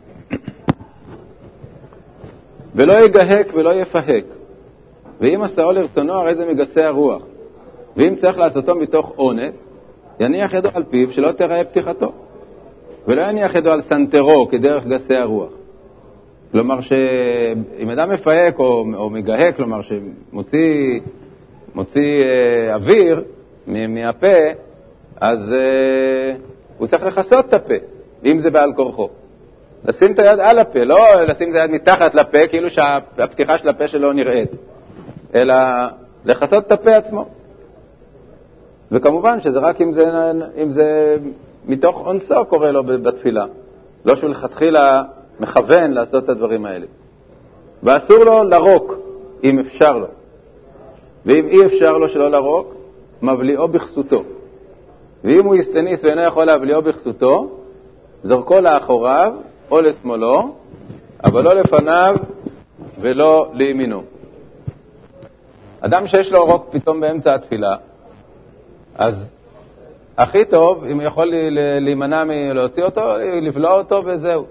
ולא 2.75 3.05
יגהק 3.05 3.47
ולא 3.53 3.73
יפהק, 3.73 4.23
ואם 5.21 5.41
עשאו 5.41 5.71
לרצונו 5.71 6.13
הרי 6.13 6.35
זה 6.35 6.51
מגסי 6.51 6.81
הרוח, 6.81 7.21
ואם 7.97 8.15
צריך 8.15 8.37
לעשותו 8.37 8.75
מתוך 8.75 9.13
אונס, 9.17 9.55
יניח 10.19 10.53
ידו 10.53 10.69
על 10.73 10.83
פיו 10.89 11.11
שלא 11.11 11.31
תראה 11.31 11.63
פתיחתו, 11.63 12.11
ולא 13.07 13.21
יניח 13.21 13.55
ידו 13.55 13.71
על 13.71 13.81
סנטרו 13.81 14.47
כדרך 14.51 14.85
גסי 14.85 15.15
הרוח. 15.15 15.49
כלומר 16.51 16.81
שאם 16.81 17.89
אדם 17.89 18.09
מפהק 18.09 18.59
או, 18.59 18.85
או 18.93 19.09
מגהק, 19.09 19.55
כלומר 19.55 19.81
שמוציא 19.81 20.99
מוציא, 21.77 22.23
אה, 22.23 22.75
אוויר 22.75 23.23
מהפה, 23.67 24.37
אז 25.21 25.53
אה, 25.53 26.35
הוא 26.77 26.87
צריך 26.87 27.05
לכסות 27.05 27.45
את 27.45 27.53
הפה, 27.53 27.73
אם 28.25 28.39
זה 28.39 28.51
בעל 28.51 28.73
כורחו. 28.73 29.09
לשים 29.85 30.11
את 30.11 30.19
היד 30.19 30.39
על 30.39 30.59
הפה, 30.59 30.83
לא 30.83 31.23
לשים 31.23 31.49
את 31.49 31.55
היד 31.55 31.71
מתחת 31.71 32.15
לפה, 32.15 32.47
כאילו 32.47 32.69
שהפתיחה 32.69 33.57
של 33.57 33.69
הפה 33.69 33.87
שלו 33.87 34.13
נראית, 34.13 34.51
אלא 35.35 35.55
לכסות 36.25 36.67
את 36.67 36.71
הפה 36.71 36.95
עצמו. 36.95 37.25
וכמובן 38.91 39.41
שזה 39.41 39.59
רק 39.59 39.81
אם 39.81 39.91
זה, 39.91 40.31
אם 40.63 40.69
זה 40.69 41.17
מתוך 41.67 42.01
אונסו 42.05 42.45
קורה 42.45 42.71
לו 42.71 42.83
בתפילה, 42.83 43.45
לא 44.05 44.15
שהוא 44.15 44.29
לכתחילה 44.29 45.03
מכוון 45.39 45.91
לעשות 45.91 46.23
את 46.23 46.29
הדברים 46.29 46.65
האלה. 46.65 46.85
ואסור 47.83 48.23
לו 48.23 48.43
לרוק, 48.43 48.95
אם 49.43 49.59
אפשר 49.59 49.97
לו. 49.97 50.07
ואם 51.25 51.47
אי 51.47 51.65
אפשר 51.65 51.97
לו 51.97 52.09
שלא 52.09 52.31
לרוק, 52.31 52.73
מבליעו 53.21 53.67
בכסותו. 53.67 54.23
ואם 55.27 55.45
הוא 55.45 55.55
יסטניס 55.55 56.03
ואינו 56.03 56.21
יכול 56.21 56.45
להבליעו 56.45 56.81
בכסותו, 56.81 57.49
זורקו 58.23 58.59
לאחוריו 58.59 59.33
או 59.71 59.81
לשמאלו, 59.81 60.55
אבל 61.23 61.43
לא 61.43 61.53
לפניו 61.53 62.15
ולא 63.01 63.49
לימינו. 63.53 64.03
אדם 65.81 66.07
שיש 66.07 66.31
לו 66.31 66.45
רוק 66.45 66.67
פתאום 66.71 66.99
באמצע 66.99 67.35
התפילה, 67.35 67.75
אז 68.95 69.31
הכי 70.17 70.45
טוב, 70.45 70.83
אם 70.83 70.95
הוא 70.95 71.03
יכול 71.03 71.33
להימנע 71.81 72.23
מלהוציא 72.23 72.83
אותו, 72.83 73.01
לבלוע 73.41 73.71
אותו 73.71 74.01
וזהו. 74.05 74.45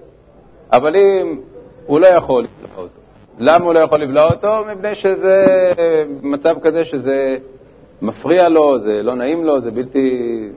אבל 0.71 0.95
אם 0.95 1.39
הוא 1.85 1.99
לא 1.99 2.07
יכול 2.07 2.43
לבלוע 2.43 2.83
אותו, 2.83 2.93
למה 3.39 3.65
הוא 3.65 3.73
לא 3.73 3.79
יכול 3.79 4.01
לבלוע 4.01 4.29
אותו? 4.31 4.65
מפני 4.71 4.95
שזה 4.95 5.45
מצב 6.21 6.55
כזה 6.61 6.85
שזה 6.85 7.37
מפריע 8.01 8.49
לו, 8.49 8.79
זה 8.79 9.03
לא 9.03 9.15
נעים 9.15 9.45
לו, 9.45 9.61
זה 9.61 9.71
בלתי... 9.71 10.49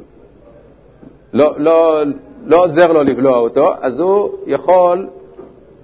לא, 1.33 1.55
לא, 1.57 2.03
לא 2.47 2.65
עוזר 2.65 2.93
לו 2.93 3.03
לבלוע 3.03 3.39
אותו, 3.39 3.73
אז 3.81 3.99
הוא 4.01 4.31
יכול 4.47 5.07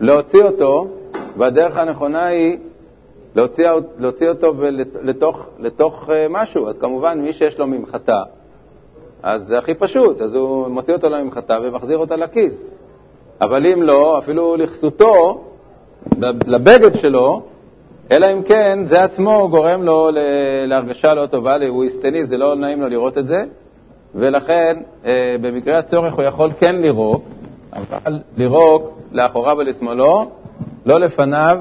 להוציא 0.01 0.43
אותו, 0.43 0.87
והדרך 1.37 1.77
הנכונה 1.77 2.27
היא 2.27 2.59
להוציא, 3.37 3.71
להוציא 3.99 4.29
אותו 4.29 4.55
לתוך, 5.03 5.47
לתוך 5.59 6.11
אה, 6.11 6.27
משהו. 6.31 6.69
אז 6.69 6.79
כמובן, 6.79 7.21
מי 7.21 7.33
שיש 7.33 7.59
לו 7.59 7.67
ממחטה, 7.67 8.23
אז 9.23 9.47
זה 9.47 9.59
הכי 9.59 9.75
פשוט, 9.75 10.21
אז 10.21 10.35
הוא 10.35 10.69
מוציא 10.69 10.95
אותו 10.95 11.09
לממחטה 11.09 11.59
ומחזיר 11.63 11.99
אותה 11.99 12.17
לכיס. 12.17 12.65
אבל 13.41 13.67
אם 13.67 13.83
לא, 13.83 14.19
אפילו 14.19 14.57
לכסותו, 14.57 15.41
לבגד 16.47 16.97
שלו, 16.97 17.43
אלא 18.11 18.33
אם 18.33 18.43
כן 18.43 18.79
זה 18.87 19.05
עצמו 19.05 19.49
גורם 19.51 19.83
לו 19.83 20.11
להרגשה 20.67 21.15
לא 21.15 21.27
טובה, 21.27 21.57
הוא 21.69 21.83
היסטני, 21.83 22.25
זה 22.25 22.37
לא 22.37 22.55
נעים 22.55 22.81
לו 22.81 22.89
לראות 22.89 23.19
את 23.19 23.27
זה, 23.27 23.45
ולכן 24.17 24.77
אה, 25.07 25.37
במקרה 25.41 25.79
הצורך 25.79 26.15
הוא 26.15 26.23
יכול 26.23 26.51
כן 26.61 26.77
לירוק, 26.77 27.25
אבל 27.73 28.19
לירוק 28.37 28.99
לאחוריו 29.13 29.57
ולשמאלו, 29.59 30.31
לא 30.87 31.01
לפניו 31.01 31.59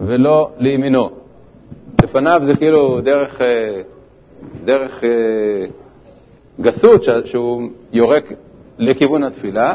ולא 0.00 0.50
לימינו. 0.58 1.10
לפניו 2.02 2.42
זה 2.44 2.56
כאילו 2.56 3.00
דרך, 3.00 3.40
אה, 3.40 3.80
דרך 4.64 5.04
אה, 5.04 5.08
גסות 6.60 7.04
שהוא 7.24 7.62
יורק 7.92 8.24
לכיוון 8.78 9.24
התפילה, 9.24 9.74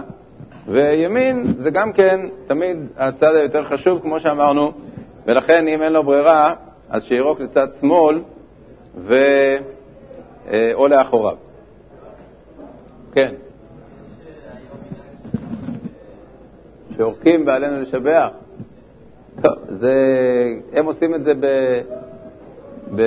וימין 0.67 1.43
זה 1.57 1.71
גם 1.71 1.93
כן 1.93 2.19
תמיד 2.47 2.77
הצד 2.97 3.35
היותר 3.35 3.63
חשוב, 3.63 3.99
כמו 4.01 4.19
שאמרנו, 4.19 4.71
ולכן 5.25 5.67
אם 5.67 5.81
אין 5.81 5.93
לו 5.93 6.03
ברירה, 6.03 6.53
אז 6.89 7.03
שירוק 7.03 7.39
לצד 7.39 7.67
שמאל 7.79 8.19
ו... 8.97 9.15
או 10.73 10.87
לאחוריו. 10.87 11.35
כן. 13.13 13.33
שיורקים 16.95 17.47
ועלינו 17.47 17.81
לשבח. 17.81 18.29
טוב, 19.41 19.53
זה, 19.69 19.95
הם 20.73 20.85
עושים 20.85 21.15
את 21.15 21.23
זה 21.23 21.33
ב... 21.39 21.45
ב... 22.95 23.01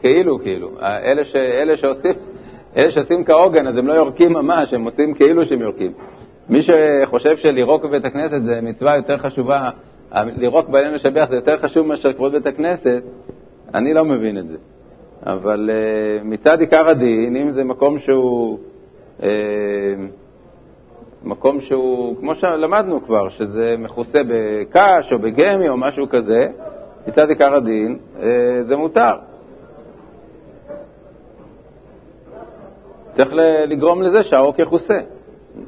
כאילו, 0.00 0.38
כאילו. 0.38 0.70
אלה, 0.82 1.24
ש... 1.24 1.36
אלה 1.36 1.76
שעושים... 1.76 2.12
אלה 2.76 2.90
שעושים 2.90 3.24
כהוגן, 3.24 3.66
אז 3.66 3.76
הם 3.76 3.86
לא 3.86 3.92
יורקים 3.92 4.32
ממש, 4.32 4.74
הם 4.74 4.84
עושים 4.84 5.14
כאילו 5.14 5.44
שהם 5.44 5.60
יורקים. 5.60 5.92
מי 6.48 6.60
שחושב 6.62 7.36
שלירוק 7.36 7.84
בבית 7.84 8.04
הכנסת 8.04 8.42
זה 8.42 8.60
מצווה 8.62 8.96
יותר 8.96 9.18
חשובה, 9.18 9.70
לירוק 10.12 10.68
בעלינו 10.68 10.94
לשבח 10.94 11.26
זה 11.28 11.36
יותר 11.36 11.56
חשוב 11.56 11.86
מאשר 11.86 12.12
כבוד 12.12 12.32
בית 12.32 12.46
הכנסת, 12.46 13.02
אני 13.74 13.94
לא 13.94 14.04
מבין 14.04 14.38
את 14.38 14.48
זה. 14.48 14.56
אבל 15.26 15.70
uh, 15.70 16.24
מצד 16.24 16.60
עיקר 16.60 16.88
הדין, 16.88 17.36
אם 17.36 17.50
זה 17.50 17.64
מקום 17.64 17.98
שהוא, 17.98 18.58
מקום 21.24 21.60
שהוא, 21.60 22.16
כמו 22.20 22.34
שלמדנו 22.34 23.04
כבר, 23.04 23.28
שזה 23.28 23.74
מכוסה 23.78 24.20
בקש 24.28 25.12
או 25.12 25.18
בגמי 25.18 25.68
או 25.68 25.76
משהו 25.76 26.08
כזה, 26.08 26.48
מצד 27.08 27.28
עיקר 27.28 27.54
הדין 27.54 27.98
uh, 28.16 28.22
זה 28.66 28.76
מותר. 28.76 29.14
צריך 33.14 33.30
לגרום 33.66 34.02
לזה 34.02 34.22
שהרוק 34.22 34.58
יכוסה. 34.58 35.00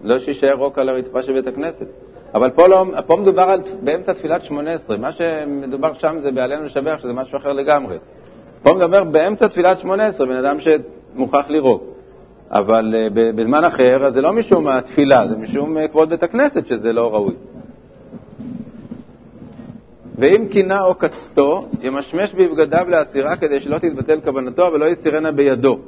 לא 0.05 0.19
שיישאר 0.19 0.55
רוק 0.55 0.79
על 0.79 0.89
הרצפה 0.89 1.23
של 1.23 1.33
בית 1.33 1.47
הכנסת. 1.47 1.87
אבל 2.35 2.51
פה, 2.51 2.67
לא, 2.67 2.85
פה 3.07 3.17
מדובר 3.17 3.43
על, 3.43 3.61
באמצע 3.81 4.13
תפילת 4.13 4.45
שמונה 4.45 4.73
עשרה, 4.73 4.97
מה 4.97 5.13
שמדובר 5.13 5.95
שם 5.95 6.17
זה 6.19 6.33
בעלינו 6.33 6.65
לשבח, 6.65 6.99
שזה 7.03 7.13
משהו 7.13 7.39
אחר 7.39 7.53
לגמרי. 7.53 7.97
פה 8.63 8.73
מדבר 8.73 9.05
באמצע 9.05 9.49
תפילת 9.49 9.79
שמונה 9.79 10.07
עשרה, 10.07 10.27
בן 10.27 10.37
אדם 10.37 10.57
שמוכרח 10.61 11.49
לירוק. 11.49 11.83
אבל 12.51 12.95
uh, 12.95 13.13
בזמן 13.15 13.65
אחר, 13.65 14.05
אז 14.05 14.15
זה 14.15 14.21
לא 14.21 14.33
משום 14.33 14.69
התפילה, 14.69 15.29
זה 15.29 15.37
משום 15.37 15.77
uh, 15.77 15.89
כבוד 15.89 16.09
בית 16.09 16.23
הכנסת 16.23 16.67
שזה 16.67 16.93
לא 16.93 17.15
ראוי. 17.15 17.35
ואם 20.19 20.47
קינה 20.51 20.85
או 20.85 20.95
קצתו, 20.95 21.69
ימשמש 21.81 22.33
בבגדיו 22.33 22.87
להסירה 22.89 23.37
כדי 23.37 23.61
שלא 23.61 23.79
תתבטל 23.79 24.21
כוונתו 24.21 24.71
ולא 24.73 24.87
יסירנה 24.87 25.33
בידו. 25.33 25.79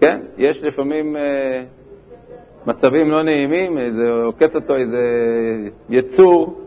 כן? 0.00 0.20
יש 0.38 0.62
לפעמים 0.62 1.16
אה, 1.16 1.62
מצבים 2.66 3.10
לא 3.10 3.22
נעימים, 3.22 3.78
איזה 3.78 4.10
עוקץ 4.10 4.56
אותו 4.56 4.76
איזה 4.76 5.02
יצור, 5.90 6.60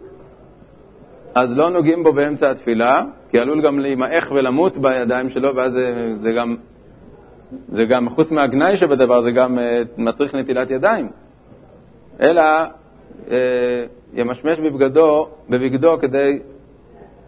אז 1.35 1.57
לא 1.57 1.69
נוגעים 1.69 2.03
בו 2.03 2.13
באמצע 2.13 2.51
התפילה, 2.51 3.03
כי 3.31 3.39
עלול 3.39 3.61
גם 3.61 3.79
להימעך 3.79 4.31
ולמות 4.31 4.77
בידיים 4.77 5.29
שלו, 5.29 5.55
ואז 5.55 5.71
זה, 5.71 6.13
זה 6.21 6.31
גם, 6.31 6.55
זה 7.71 7.85
גם, 7.85 8.09
חוץ 8.09 8.31
מהגנאי 8.31 8.77
שבדבר, 8.77 9.21
זה 9.21 9.31
גם 9.31 9.59
אה, 9.59 9.81
מצריך 9.97 10.35
נטילת 10.35 10.71
ידיים. 10.71 11.09
אלא 12.21 12.41
אה, 13.31 13.37
ימשמש 14.13 14.59
בבגדו, 14.59 15.27
בבגדו 15.49 15.97
כדי 16.01 16.39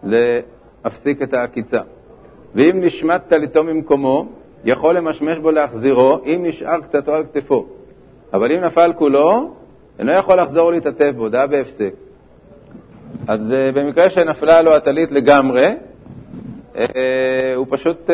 להפסיק 0.02 1.22
את 1.22 1.34
העקיצה. 1.34 1.80
ואם 2.54 2.80
נשמט 2.84 3.22
טליתו 3.28 3.64
ממקומו, 3.64 4.26
יכול 4.64 4.96
למשמש 4.96 5.38
בו 5.38 5.50
להחזירו, 5.50 6.18
אם 6.26 6.40
נשאר 6.46 6.80
קצתו 6.80 7.14
על 7.14 7.24
כתפו. 7.24 7.66
אבל 8.32 8.52
אם 8.52 8.60
נפל 8.60 8.92
כולו, 8.98 9.54
אינו 9.98 10.12
יכול 10.12 10.40
לחזור 10.40 10.66
ולהתעטף 10.66 11.12
בו, 11.16 11.28
דעה 11.28 11.46
בהפסק. 11.46 11.92
אז 13.28 13.50
uh, 13.50 13.76
במקרה 13.76 14.10
שנפלה 14.10 14.62
לו 14.62 14.74
הטלית 14.76 15.12
לגמרי, 15.12 15.74
הוא 17.56 17.66
פשוט 17.68 18.10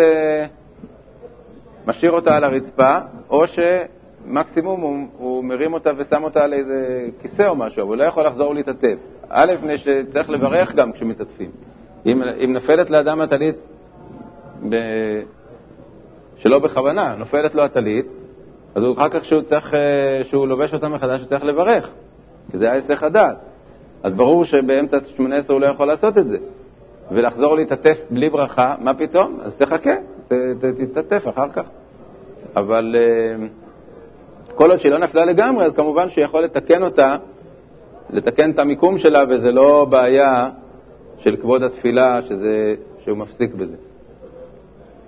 משאיר 1.86 2.10
אותה 2.10 2.36
על 2.36 2.44
הרצפה, 2.44 2.98
או 3.30 3.44
שמקסימום 3.46 4.80
הוא, 4.80 5.06
הוא 5.18 5.44
מרים 5.44 5.72
אותה 5.72 5.90
ושם 5.96 6.24
אותה 6.24 6.44
על 6.44 6.52
איזה 6.52 7.08
כיסא 7.22 7.48
או 7.48 7.56
משהו, 7.56 7.82
אבל 7.82 7.88
הוא 7.88 7.96
לא 7.96 8.04
יכול 8.04 8.26
לחזור 8.26 8.50
ולהתעטף. 8.50 8.94
א', 9.28 9.52
מפני 9.58 9.78
שצריך 9.78 10.30
לברך 10.30 10.74
גם 10.74 10.92
כשמתעטפים. 10.92 11.50
אם, 12.06 12.22
אם 12.44 12.52
נפלת 12.52 12.90
לאדם 12.90 13.20
הטלית 13.20 13.56
ב... 14.68 14.76
שלא 16.38 16.58
בכוונה, 16.58 17.14
נופלת 17.18 17.54
לו 17.54 17.62
הטלית, 17.62 18.06
אז 18.74 18.82
הוא 18.82 18.94
אחר 18.94 19.08
כך 19.08 19.24
שהוא, 19.24 19.42
צריך, 19.42 19.74
אה, 19.74 20.20
שהוא 20.24 20.48
לובש 20.48 20.74
אותה 20.74 20.88
מחדש, 20.88 21.20
הוא 21.20 21.28
צריך 21.28 21.44
לברך, 21.44 21.90
כי 22.50 22.58
זה 22.58 22.64
היה 22.64 22.74
היסח 22.74 23.02
הדעת. 23.02 23.36
אז 24.02 24.14
ברור 24.14 24.44
שבאמצע 24.44 24.98
שמונה 25.16 25.36
עשרה 25.36 25.54
הוא 25.56 25.60
לא 25.60 25.66
יכול 25.66 25.86
לעשות 25.86 26.18
את 26.18 26.28
זה. 26.28 26.38
ולחזור 27.10 27.56
להתעטף 27.56 27.98
בלי 28.10 28.30
ברכה, 28.30 28.74
מה 28.80 28.94
פתאום? 28.94 29.38
אז 29.42 29.56
תחכה, 29.56 29.94
תתעטף 30.78 31.28
אחר 31.28 31.48
כך. 31.48 31.64
אבל 32.56 32.96
אה, 32.98 33.46
כל 34.54 34.70
עוד 34.70 34.80
שהיא 34.80 34.92
לא 34.92 34.98
נפלה 34.98 35.24
לגמרי, 35.24 35.64
אז 35.64 35.72
כמובן 35.72 36.10
שיכול 36.10 36.42
לתקן 36.42 36.82
אותה, 36.82 37.16
לתקן 38.10 38.50
את 38.50 38.58
המיקום 38.58 38.98
שלה, 38.98 39.22
וזה 39.28 39.52
לא 39.52 39.86
בעיה 39.90 40.50
של 41.18 41.36
כבוד 41.36 41.62
התפילה 41.62 42.18
שזה, 42.28 42.74
שהוא 43.04 43.18
מפסיק 43.18 43.54
בזה. 43.54 43.76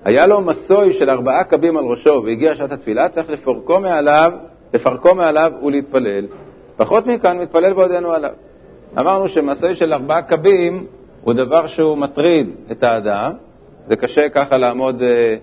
היה 0.05 0.27
לו 0.27 0.41
מסוי 0.41 0.93
של 0.93 1.11
ארבעה 1.11 1.45
קבים 1.45 1.77
על 1.77 1.85
ראשו 1.85 2.23
והגיע 2.25 2.55
שעת 2.55 2.73
התפילה, 2.73 3.09
צריך 3.09 3.31
לפרקו 3.31 3.81
מעליו, 3.81 4.33
לפרקו 4.75 5.15
מעליו 5.15 5.53
ולהתפלל. 5.63 6.27
פחות 6.77 7.07
מכאן, 7.07 7.39
מתפלל 7.39 7.73
בעודנו 7.73 8.13
עליו. 8.13 8.31
אמרנו 8.99 9.29
שמסוי 9.29 9.75
של 9.75 9.93
ארבעה 9.93 10.23
קבים 10.23 10.87
הוא 11.25 11.33
דבר 11.33 11.67
שהוא 11.67 11.99
מטריד 11.99 12.51
את 12.71 12.83
האדם, 12.83 13.33
זה 13.89 13.97
קשה 13.97 14.29
ככה 14.29 14.57
לעמוד 14.57 15.03
אה, 15.03 15.37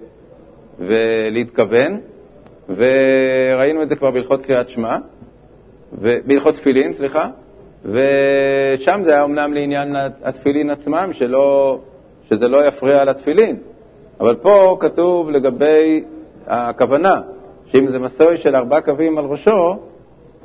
ולהתכוון, 0.80 2.00
וראינו 2.70 3.82
את 3.82 3.90
זה 3.90 3.96
כבר 3.96 4.12
בהלכות 4.12 4.46
קריאת 4.46 4.70
שמע, 4.70 4.98
בהלכות 6.02 6.56
תפילין, 6.56 6.94
סליחה, 6.94 7.29
ושם 7.86 9.01
זה 9.03 9.12
היה 9.12 9.24
אומנם 9.24 9.53
לעניין 9.53 9.96
התפילין 10.24 10.70
עצמם, 10.70 11.10
שלא, 11.14 11.79
שזה 12.29 12.48
לא 12.48 12.68
יפריע 12.68 13.05
לתפילין. 13.05 13.55
אבל 14.20 14.36
פה 14.36 14.77
כתוב 14.79 15.29
לגבי 15.29 16.03
הכוונה, 16.48 17.22
שאם 17.68 17.88
זה 17.88 18.00
מסוי 18.00 18.38
של 18.38 18.55
ארבעה 18.55 18.81
קווים 18.81 19.18
על 19.18 19.25
ראשו, 19.25 19.77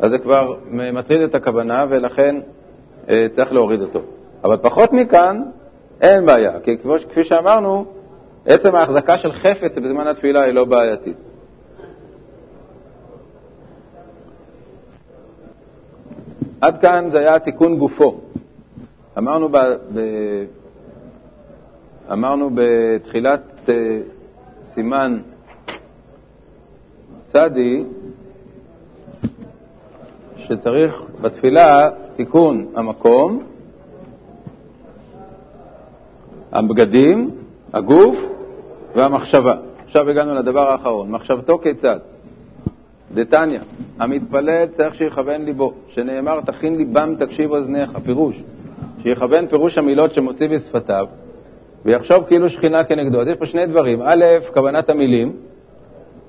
אז 0.01 0.11
זה 0.11 0.19
כבר 0.19 0.55
מטריד 0.71 1.21
את 1.21 1.35
הכוונה 1.35 1.87
ולכן 1.89 2.37
אה, 3.09 3.27
צריך 3.33 3.53
להוריד 3.53 3.81
אותו. 3.81 4.01
אבל 4.45 4.57
פחות 4.57 4.93
מכאן 4.93 5.43
אין 6.01 6.27
בעיה, 6.27 6.61
כי 6.65 6.77
כפי 7.11 7.25
שאמרנו, 7.25 7.85
עצם 8.47 8.75
ההחזקה 8.75 9.19
של 9.19 9.33
חפץ 9.33 9.79
בזמן 9.79 10.07
התפילה 10.07 10.43
היא 10.43 10.55
לא 10.55 10.65
בעייתית. 10.65 11.17
עד 16.61 16.81
כאן 16.81 17.09
זה 17.11 17.19
היה 17.19 17.39
תיקון 17.39 17.79
גופו. 17.79 18.21
אמרנו, 19.19 19.49
ב, 19.49 19.57
ב, 19.95 20.01
אמרנו 22.13 22.51
בתחילת 22.55 23.43
אה, 23.69 23.99
סימן 24.65 25.21
צדי, 27.33 27.85
שצריך 30.37 31.03
בתפילה 31.21 31.89
תיקון 32.17 32.67
המקום, 32.75 33.43
הבגדים, 36.53 37.31
הגוף 37.73 38.29
והמחשבה. 38.97 39.55
עכשיו 39.87 40.11
הגענו 40.11 40.35
לדבר 40.35 40.71
האחרון, 40.71 41.11
מחשבתו 41.11 41.59
כיצד? 41.59 41.99
דתניא, 43.15 43.59
המתפלל 43.99 44.67
צריך 44.67 44.95
שיכוון 44.95 45.45
ליבו, 45.45 45.73
שנאמר 45.89 46.41
תכין 46.41 46.77
ליבם 46.77 47.15
תקשיב 47.19 47.51
אוזניך, 47.51 47.91
פירוש, 48.05 48.37
שיכוון 49.03 49.47
פירוש 49.47 49.79
המילות 49.79 50.15
שמוציא 50.15 50.49
בשפתיו, 50.49 51.07
ויחשוב 51.85 52.25
כאילו 52.27 52.51
שכינה 52.51 52.85
כנגדו. 52.85 53.21
אז 53.21 53.29
יש 53.29 53.37
פה 53.37 53.47
שני 53.47 53.67
דברים, 53.67 54.03
א', 54.05 54.25
כוונת 54.55 54.91
המילים, 54.91 55.33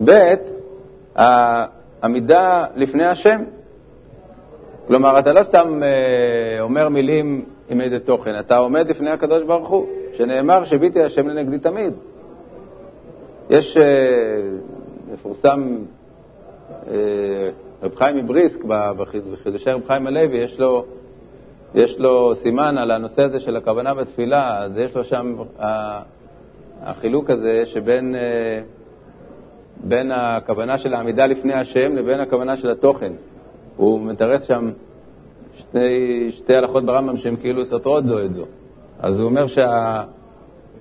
ב', 0.06 0.34
העמידה 1.16 2.66
לפני 2.76 3.06
השם. 3.06 3.42
כלומר, 4.88 5.20
אתה 5.20 5.34
לא 5.34 5.44
סתם 5.44 5.84
אה, 5.84 6.62
אומר 6.62 6.90
מילים 6.90 7.46
עם 7.70 7.82
איזה 7.82 8.00
תוכן, 8.00 8.40
אתה 8.40 8.58
עומד 8.58 8.90
לפני 8.90 9.10
הקדוש 9.10 9.44
ברוך 9.44 9.70
הוא, 9.70 9.88
שנאמר 10.22 10.66
שביתי 10.66 11.04
השם 11.04 11.28
לנגדי 11.28 11.60
תמיד. 11.60 11.94
יש, 13.50 13.78
אה, 13.78 13.84
מפורסם, 15.14 15.78
אה, 16.88 17.50
רב 17.84 17.96
חיים 17.96 18.18
מבריסק, 18.18 18.64
בחידושי 18.64 19.70
רב 19.70 19.82
חיים 19.88 20.08
הלוי, 20.08 20.38
יש 20.38 20.60
לו 20.60 20.86
יש 21.76 21.98
לו 21.98 22.36
סימן 22.36 22.78
על 22.78 22.92
הנושא 22.92 23.22
הזה 23.22 23.40
של 23.40 23.56
הכוונה 23.56 23.94
בתפילה, 23.94 24.64
אז 24.64 24.78
יש 24.78 24.96
לו 24.96 25.04
שם 25.04 25.36
החילוק 26.82 27.30
הזה 27.30 27.66
שבין 27.66 28.16
אה, 28.16 28.62
בין 29.84 30.12
הכוונה 30.12 30.78
של 30.78 30.94
העמידה 30.94 31.26
לפני 31.26 31.54
השם 31.54 31.96
לבין 31.96 32.20
הכוונה 32.20 32.58
של 32.58 32.70
התוכן. 32.70 33.14
הוא 33.78 34.02
מתרס 34.02 34.44
שם 34.44 34.72
שתי, 35.58 36.32
שתי 36.32 36.56
הלכות 36.56 36.86
ברמב"ם 36.86 37.18
שהן 37.18 37.36
כאילו 37.36 37.66
סותרות 37.66 38.06
זו 38.06 38.20
את 38.20 38.34
זו. 38.34 38.46
אז 39.02 39.20
הוא 39.20 39.26
אומר 39.26 39.46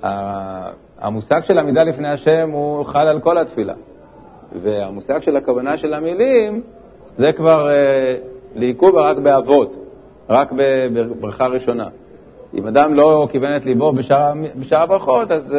שהמושג 0.02 1.40
שה, 1.40 1.46
של 1.46 1.59
עמידה 1.59 1.85
לפני 1.85 2.09
השם 2.09 2.50
הוא 2.50 2.85
חל 2.85 3.09
על 3.09 3.20
כל 3.20 3.38
התפילה, 3.38 3.74
והמושג 4.62 5.22
של 5.22 5.37
הכוונה 5.37 5.76
של 5.76 5.94
המילים 5.94 6.62
זה 7.18 7.33
כבר 7.33 7.68
אה, 7.70 8.16
לעיכוב 8.54 8.96
רק 8.96 9.16
באבות. 9.16 9.76
רק 10.30 10.52
בברכה 10.52 11.46
ראשונה. 11.46 11.88
אם 12.54 12.66
אדם 12.66 12.94
לא 12.94 13.28
כיוון 13.30 13.56
את 13.56 13.64
ליבו 13.64 13.92
בשאר, 13.92 14.33
בשאר 14.56 14.78
הברכות, 14.78 15.30
אז 15.30 15.50
uh, 15.50 15.54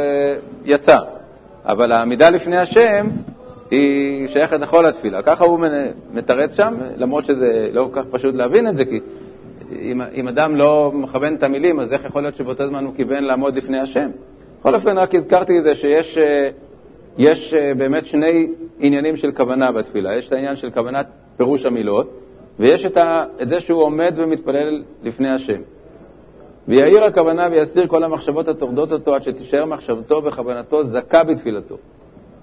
יצא. 0.65 0.97
אבל 1.65 1.91
העמידה 1.91 2.29
לפני 2.29 2.57
השם 2.57 3.07
היא 3.71 4.27
שייכת 4.27 4.59
לכל 4.59 4.85
התפילה. 4.85 5.21
ככה 5.21 5.43
הוא 5.43 5.59
מתרץ 6.13 6.51
שם, 6.55 6.73
למרות 6.97 7.25
שזה 7.25 7.69
לא 7.73 7.89
כל 7.93 8.01
כך 8.01 8.07
פשוט 8.11 8.35
להבין 8.35 8.67
את 8.67 8.77
זה, 8.77 8.85
כי 8.85 8.99
אם, 9.81 10.01
אם 10.15 10.27
אדם 10.27 10.55
לא 10.55 10.91
מכוון 10.93 11.35
את 11.35 11.43
המילים, 11.43 11.79
אז 11.79 11.93
איך 11.93 12.05
יכול 12.05 12.21
להיות 12.21 12.35
שבאותו 12.35 12.67
זמן 12.67 12.85
הוא 12.85 12.93
כיוון 12.95 13.23
לעמוד 13.23 13.55
לפני 13.55 13.79
השם? 13.79 14.09
בכל 14.59 14.75
אופן, 14.75 14.97
רק 14.97 15.15
הזכרתי 15.15 15.59
את 15.59 15.63
זה 15.63 15.75
שיש 15.75 16.17
אה, 16.17 16.49
יש 17.17 17.53
אה, 17.53 17.73
באמת 17.73 18.05
שני 18.05 18.47
עניינים 18.79 19.17
של 19.17 19.31
כוונה 19.31 19.71
בתפילה. 19.71 20.15
יש 20.15 20.27
את 20.27 20.33
העניין 20.33 20.55
של 20.55 20.71
כוונת 20.71 21.07
פירוש 21.37 21.65
המילות, 21.65 22.09
ויש 22.59 22.85
את, 22.85 22.97
ה, 22.97 23.25
את 23.41 23.49
זה 23.49 23.59
שהוא 23.59 23.83
עומד 23.83 24.13
ומתפלל 24.17 24.83
לפני 25.03 25.29
השם. 25.29 25.61
ויעיר 26.67 27.03
הכוונה 27.03 27.47
ויסיר 27.51 27.87
כל 27.87 28.03
המחשבות 28.03 28.47
הטורדות 28.47 28.91
אותו 28.91 29.15
עד 29.15 29.23
שתישאר 29.23 29.65
מחשבתו 29.65 30.23
וכוונתו 30.23 30.83
זכה 30.83 31.23
בתפילתו. 31.23 31.77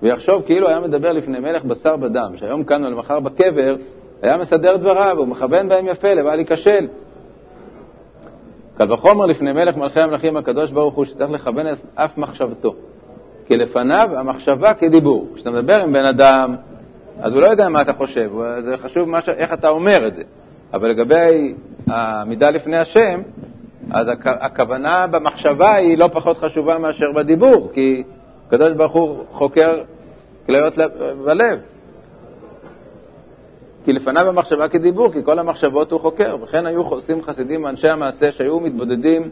ויחשוב 0.02 0.42
כאילו 0.46 0.68
היה 0.68 0.80
מדבר 0.80 1.12
לפני 1.12 1.38
מלך 1.38 1.64
בשר 1.64 1.96
בדם, 1.96 2.32
שהיום 2.36 2.64
כאן 2.64 2.84
או 2.84 2.90
למחר 2.90 3.20
בקבר, 3.20 3.76
היה 4.22 4.36
מסדר 4.36 4.76
דבריו, 4.76 5.18
הוא 5.18 5.26
מכוון 5.26 5.68
בהם 5.68 5.86
יפה, 5.88 6.14
לבל 6.14 6.38
ייכשל. 6.38 6.86
קל 8.78 8.92
וחומר 8.92 9.26
לפני 9.26 9.52
מלך 9.52 9.76
מלכי 9.76 10.00
המלכים 10.00 10.36
הקדוש 10.36 10.70
ברוך 10.70 10.94
הוא, 10.94 11.04
שצריך 11.04 11.30
לכוון 11.30 11.66
את 11.66 11.78
אף 11.94 12.18
מחשבתו. 12.18 12.74
כי 13.46 13.56
לפניו 13.56 14.10
המחשבה 14.16 14.74
כדיבור. 14.74 15.28
כשאתה 15.34 15.50
מדבר 15.50 15.82
עם 15.82 15.92
בן 15.92 16.04
אדם, 16.04 16.56
אז 17.20 17.32
הוא 17.32 17.40
לא 17.40 17.46
יודע 17.46 17.68
מה 17.68 17.80
אתה 17.80 17.92
חושב, 17.92 18.30
זה 18.64 18.76
חשוב 18.76 19.20
ש... 19.20 19.28
איך 19.28 19.52
אתה 19.52 19.68
אומר 19.68 20.06
את 20.06 20.14
זה. 20.14 20.22
אבל 20.72 20.88
לגבי 20.88 21.54
העמידה 21.86 22.50
לפני 22.50 22.76
השם, 22.76 23.20
אז 23.90 24.06
הכוונה 24.24 25.06
במחשבה 25.06 25.74
היא 25.74 25.98
לא 25.98 26.10
פחות 26.12 26.38
חשובה 26.38 26.78
מאשר 26.78 27.12
בדיבור, 27.12 27.70
כי 27.74 28.02
הקדוש 28.46 28.72
ברוך 28.72 28.92
הוא 28.92 29.24
חוקר 29.32 29.78
כליות 30.46 30.74
בלב. 31.24 31.58
כי 33.88 33.92
לפניו 33.92 34.29
המחשבה 34.29 34.68
כדיבור, 34.68 35.12
כי 35.12 35.24
כל 35.24 35.38
המחשבות 35.38 35.92
הוא 35.92 36.01
חוקר. 36.01 36.37
וכן 36.42 36.66
היו 36.66 36.83
עושים 36.83 37.22
חסידים 37.22 37.64
ואנשי 37.64 37.88
המעשה 37.88 38.33
שהיו 38.33 38.61
מתבודדים 38.61 39.31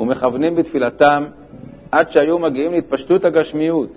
ומכוונים 0.00 0.54
בתפילתם 0.54 1.24
עד 1.92 2.10
שהיו 2.10 2.38
מגיעים 2.38 2.72
להתפשטות 2.72 3.24
הגשמיות 3.24 3.88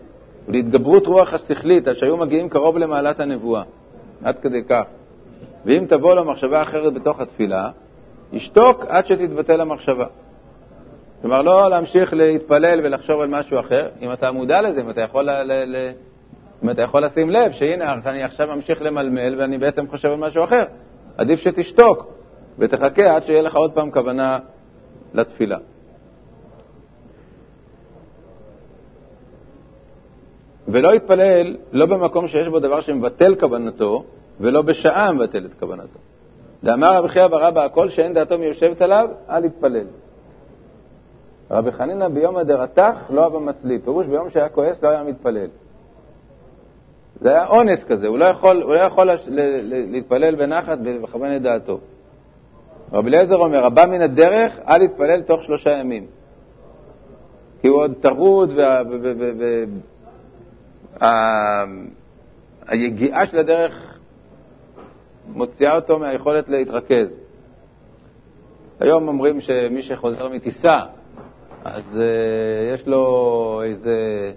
ולהתגברות 0.47 1.07
רוח 1.07 1.33
השכלית, 1.33 1.87
עד 1.87 1.95
שהיו 1.95 2.17
מגיעים 2.17 2.49
קרוב 2.49 2.77
למעלת 2.77 3.19
הנבואה. 3.19 3.63
עד 4.23 4.39
כדי 4.39 4.63
כך. 4.63 4.83
ואם 5.65 5.85
תבוא 5.87 6.15
לו 6.15 6.25
מחשבה 6.25 6.61
אחרת 6.61 6.93
בתוך 6.93 7.21
התפילה, 7.21 7.69
ישתוק 8.33 8.85
עד 8.87 9.07
שתתבטל 9.07 9.61
המחשבה. 9.61 10.05
כלומר, 11.21 11.41
לא 11.41 11.69
להמשיך 11.69 12.13
להתפלל 12.13 12.79
ולחשוב 12.83 13.21
על 13.21 13.27
משהו 13.27 13.59
אחר. 13.59 13.87
אם 14.01 14.11
אתה 14.13 14.31
מודע 14.31 14.61
לזה, 14.61 14.81
אם 14.81 14.89
אתה 14.89 15.01
יכול, 15.01 15.29
ל- 15.29 15.43
ל- 15.43 15.75
ל- 15.75 15.91
אם 16.63 16.69
אתה 16.69 16.81
יכול 16.81 17.03
לשים 17.03 17.29
לב 17.29 17.51
שהנה, 17.51 17.95
אני 18.05 18.23
עכשיו 18.23 18.55
ממשיך 18.55 18.81
למלמל 18.81 19.35
ואני 19.39 19.57
בעצם 19.57 19.87
חושב 19.87 20.07
על 20.07 20.17
משהו 20.17 20.43
אחר, 20.43 20.63
עדיף 21.17 21.39
שתשתוק 21.39 22.13
ותחכה 22.59 23.15
עד 23.15 23.25
שיהיה 23.25 23.41
לך 23.41 23.55
עוד 23.55 23.71
פעם 23.71 23.91
כוונה 23.91 24.39
לתפילה. 25.13 25.57
ולא 30.67 30.95
יתפלל 30.95 31.55
לא 31.71 31.85
במקום 31.85 32.27
שיש 32.27 32.47
בו 32.47 32.59
דבר 32.59 32.81
שמבטל 32.81 33.35
כוונתו, 33.35 34.03
ולא 34.39 34.61
בשעה 34.61 35.11
מבטל 35.11 35.45
את 35.45 35.59
כוונתו. 35.59 35.99
דאמר 36.63 36.95
רבי 36.97 37.07
חייא 37.07 37.27
ברבא, 37.27 37.63
הכל 37.63 37.89
שאין 37.89 38.13
דעתו 38.13 38.37
מיושבת 38.37 38.81
עליו, 38.81 39.09
אל 39.29 39.45
יתפלל. 39.45 39.87
רבי 41.51 41.71
חנינא 41.71 42.07
ביום 42.07 42.37
הדרתך 42.37 42.93
לא 43.09 43.25
אבא 43.25 43.39
מצלי, 43.39 43.79
פירוש 43.79 44.05
ביום 44.05 44.29
שהיה 44.29 44.49
כועס 44.49 44.83
לא 44.83 44.89
היה 44.89 45.03
מתפלל. 45.03 45.47
זה 47.21 47.29
היה 47.29 47.47
אונס 47.47 47.83
כזה, 47.83 48.07
הוא 48.07 48.17
לא 48.17 48.25
יכול, 48.25 48.61
הוא 48.61 48.75
לא 48.75 48.79
יכול 48.79 49.09
להתפלל 49.91 50.35
בנחת 50.35 50.77
ולכוון 50.83 51.35
את 51.35 51.41
דעתו. 51.41 51.79
רבי 52.93 53.09
אליעזר 53.09 53.35
אומר, 53.35 53.65
הבא 53.65 53.85
מן 53.85 54.01
הדרך, 54.01 54.59
אל 54.67 54.81
יתפלל 54.81 55.21
תוך 55.21 55.43
שלושה 55.43 55.69
ימים. 55.69 56.05
כי 57.61 57.67
הוא 57.67 57.81
עוד 57.81 57.93
טרוד, 58.01 58.59
והיגיעה 62.67 63.27
של 63.27 63.37
הדרך 63.37 63.97
מוציאה 65.27 65.75
אותו 65.75 65.99
מהיכולת 65.99 66.49
להתרכז. 66.49 67.07
היום 68.79 69.07
אומרים 69.07 69.41
שמי 69.41 69.83
שחוזר 69.83 70.29
מטיסה, 70.29 70.81
אז 71.65 71.83
uh, 71.93 72.73
יש 72.73 72.87
לו 72.87 73.61
איזה 73.63 74.31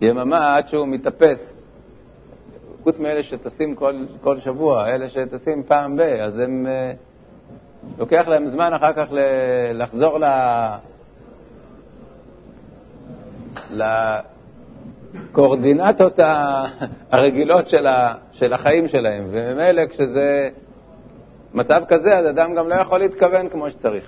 יממה 0.00 0.56
עד 0.56 0.68
שהוא 0.68 0.88
מתאפס. 0.88 1.57
חוץ 2.88 2.98
מאלה 2.98 3.22
שטסים 3.22 3.74
כל, 3.74 3.92
כל 4.20 4.40
שבוע, 4.40 4.88
אלה 4.88 5.08
שטסים 5.08 5.62
פעם 5.62 5.96
ב, 5.96 6.00
אז 6.00 6.38
הם... 6.38 6.66
Uh, 6.66 6.70
לוקח 7.98 8.28
להם 8.28 8.46
זמן 8.46 8.72
אחר 8.72 8.92
כך 8.92 9.06
לחזור 9.74 10.18
ל... 10.18 10.24
לקואורדינטות 15.30 16.20
הרגילות 17.10 17.68
של, 17.68 17.86
ה... 17.86 18.14
של 18.32 18.52
החיים 18.52 18.88
שלהם, 18.88 19.24
וממילא 19.30 19.86
כשזה 19.86 20.48
מצב 21.54 21.82
כזה, 21.88 22.16
אז 22.18 22.28
אדם 22.28 22.54
גם 22.54 22.68
לא 22.68 22.74
יכול 22.74 22.98
להתכוון 22.98 23.48
כמו 23.48 23.70
שצריך. 23.70 24.04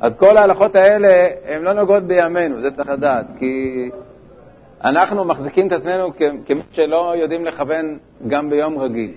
אז 0.00 0.16
כל 0.16 0.36
ההלכות 0.36 0.76
האלה, 0.76 1.28
הן 1.48 1.62
לא 1.62 1.72
נוגעות 1.72 2.02
בימינו, 2.02 2.62
זה 2.62 2.70
צריך 2.70 2.88
לדעת, 2.88 3.26
כי 3.38 3.90
אנחנו 4.84 5.24
מחזיקים 5.24 5.66
את 5.66 5.72
עצמנו 5.72 6.12
כמי 6.46 6.60
שלא 6.72 7.16
יודעים 7.16 7.44
לכוון 7.44 7.98
גם 8.28 8.50
ביום 8.50 8.78
רגיל. 8.78 9.10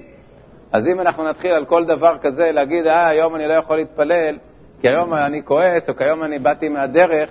אז 0.72 0.88
אם 0.88 1.00
אנחנו 1.00 1.24
נתחיל 1.24 1.52
על 1.52 1.66
כל 1.66 1.86
דבר 1.86 2.18
כזה 2.22 2.52
להגיד, 2.52 2.88
אה, 2.88 3.08
היום 3.08 3.36
אני 3.36 3.48
לא 3.48 3.54
יכול 3.54 3.76
להתפלל, 3.76 4.38
כי 4.82 4.90
היום 4.90 5.14
אני 5.14 5.44
כועס, 5.44 5.90
או 5.90 5.96
כי 5.96 6.04
היום 6.04 6.24
אני 6.24 6.40
באתי 6.40 6.70
מהדרך, 6.70 7.30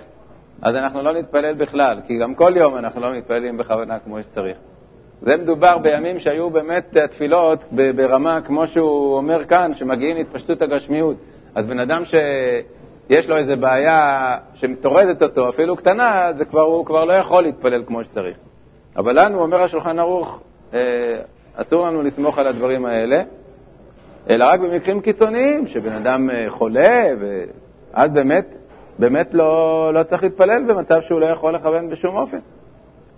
אז 0.61 0.75
אנחנו 0.75 1.01
לא 1.01 1.13
נתפלל 1.13 1.53
בכלל, 1.53 1.97
כי 2.07 2.17
גם 2.17 2.35
כל 2.35 2.53
יום 2.55 2.77
אנחנו 2.77 3.01
לא 3.01 3.13
מתפללים 3.13 3.57
בכוונה 3.57 3.99
כמו 3.99 4.19
שצריך. 4.19 4.57
זה 5.21 5.37
מדובר 5.37 5.77
בימים 5.77 6.19
שהיו 6.19 6.49
באמת 6.49 6.97
תפילות 6.97 7.59
ברמה, 7.95 8.41
כמו 8.41 8.67
שהוא 8.67 9.17
אומר 9.17 9.45
כאן, 9.45 9.71
שמגיעים 9.75 10.15
להתפשטות 10.15 10.61
הגשמיות. 10.61 11.17
אז 11.55 11.65
בן 11.65 11.79
אדם 11.79 12.05
שיש 13.13 13.29
לו 13.29 13.37
איזו 13.37 13.57
בעיה 13.57 14.37
שמטורדת 14.55 15.23
אותו, 15.23 15.49
אפילו 15.49 15.75
קטנה, 15.75 16.31
זה 16.37 16.45
כבר, 16.45 16.61
הוא 16.61 16.85
כבר 16.85 17.05
לא 17.05 17.13
יכול 17.13 17.43
להתפלל 17.43 17.83
כמו 17.87 18.03
שצריך. 18.03 18.37
אבל 18.95 19.25
לנו, 19.25 19.41
אומר 19.41 19.61
השולחן 19.61 19.99
ערוך, 19.99 20.39
אה, 20.73 20.79
אסור 21.55 21.87
לנו 21.87 22.03
לסמוך 22.03 22.37
על 22.37 22.47
הדברים 22.47 22.85
האלה, 22.85 23.21
אלא 24.29 24.45
רק 24.45 24.59
במקרים 24.59 25.01
קיצוניים, 25.01 25.67
שבן 25.67 25.91
אדם 25.91 26.29
אה, 26.29 26.45
חולה, 26.49 27.07
ואז 27.19 28.11
באמת, 28.11 28.55
באמת 28.99 29.33
לא, 29.33 29.91
לא 29.93 30.03
צריך 30.03 30.23
להתפלל 30.23 30.63
במצב 30.63 31.01
שהוא 31.01 31.19
לא 31.19 31.25
יכול 31.25 31.55
לכוון 31.55 31.89
בשום 31.89 32.15
אופן. 32.15 32.39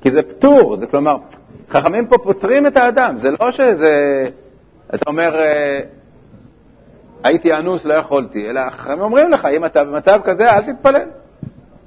כי 0.02 0.12
זה 0.12 0.24
פטור, 0.24 0.76
זה 0.76 0.88
כלומר, 0.88 1.18
חכמים 1.70 2.08
פה 2.08 2.18
פוטרים 2.18 2.68
את 2.68 2.78
האדם, 2.78 3.18
זה 3.22 3.30
לא 3.40 3.52
שזה, 3.52 4.28
אתה 4.96 5.10
אומר, 5.10 5.36
אה, 5.40 5.80
הייתי 7.24 7.54
אנוס, 7.54 7.86
לא 7.86 7.94
יכולתי, 7.94 8.50
אלא 8.50 8.70
חכמים 8.70 9.02
אומרים 9.02 9.32
לך, 9.32 9.46
אם 9.46 9.66
אתה 9.66 9.84
במצב 9.84 10.20
כזה, 10.24 10.52
אל 10.52 10.62
תתפלל, 10.62 11.08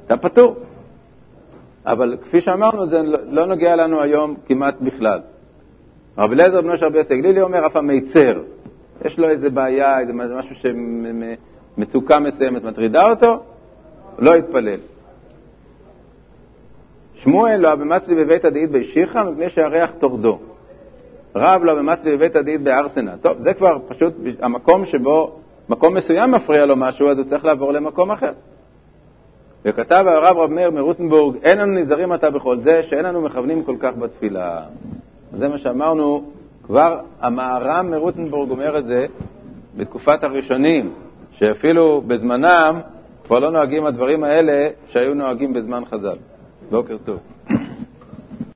אתה 0.07 0.17
פטור. 0.17 0.57
אבל 1.87 2.17
כפי 2.23 2.41
שאמרנו, 2.41 2.87
זה 2.87 3.03
לא 3.31 3.47
נוגע 3.47 3.77
לנו 3.77 4.03
היום 4.03 4.35
כמעט 4.47 4.75
בכלל. 4.81 5.21
רבי 6.19 6.35
אליעזר 6.35 6.61
בנו 6.61 6.77
של 6.77 6.87
רבי 6.87 6.99
יוסי 6.99 7.21
גלילי 7.21 7.41
אומר, 7.41 7.67
אף 7.67 7.77
המיצר, 7.77 8.41
יש 9.05 9.19
לו 9.19 9.29
איזה 9.29 9.51
בעיה, 9.51 10.01
איזה 10.01 10.13
משהו 10.13 10.55
שמצוקה 11.77 12.19
מסוימת 12.19 12.65
מטרידה 12.65 13.11
אותו, 13.11 13.43
לא 14.19 14.37
יתפלל. 14.37 14.79
שמואל 17.15 17.57
לא 17.61 17.75
במצלי 17.75 18.15
בבית 18.15 18.45
הדעית 18.45 18.71
בישיחא 18.71 19.23
מפני 19.31 19.51
שהריח 19.51 19.91
טורדו. 19.99 20.39
רב 21.39 21.65
לא 21.65 21.75
במצלי 21.75 22.17
בבית 22.17 22.37
הדעית 22.37 22.61
בארסנה. 22.61 23.13
טוב, 23.23 23.37
זה 23.41 23.55
כבר 23.55 23.79
פשוט 23.89 24.15
המקום 24.41 24.87
שבו, 24.87 25.33
מקום 25.69 25.95
מסוים 25.95 26.31
מפריע 26.31 26.67
לו 26.67 26.77
משהו, 26.77 27.09
אז 27.09 27.19
הוא 27.19 27.27
צריך 27.27 27.45
לעבור 27.45 27.73
למקום 27.73 28.11
אחר. 28.11 28.33
וכתב 29.65 30.05
הרב 30.09 30.37
רב 30.37 30.51
מאיר 30.51 30.71
מרוטנבורג, 30.71 31.37
אין 31.43 31.59
לנו 31.59 31.73
נזהרים 31.73 32.13
עתה 32.13 32.31
בכל 32.31 32.57
זה, 32.57 32.83
שאין 32.83 33.05
לנו 33.05 33.21
מכוונים 33.21 33.65
כל 33.65 33.77
כך 33.81 33.91
בתפילה. 33.99 34.61
זה 35.39 35.49
מה 35.49 35.59
שאמרנו, 35.59 36.25
כבר 36.67 36.99
המהר"ם 37.21 37.91
מרוטנבורג 37.91 38.51
אומר 38.51 38.79
את 38.79 38.87
זה 38.87 39.07
בתקופת 39.77 40.25
הראשונים, 40.25 40.93
שאפילו 41.33 42.03
בזמנם 42.07 42.81
כבר 43.27 43.39
לא 43.39 43.51
נוהגים 43.51 43.87
הדברים 43.87 44.25
האלה 44.25 44.69
שהיו 44.89 45.15
נוהגים 45.15 45.53
בזמן 45.53 45.83
חז"ל. 45.85 46.17
בוקר 46.71 46.97
טוב. 47.05 47.19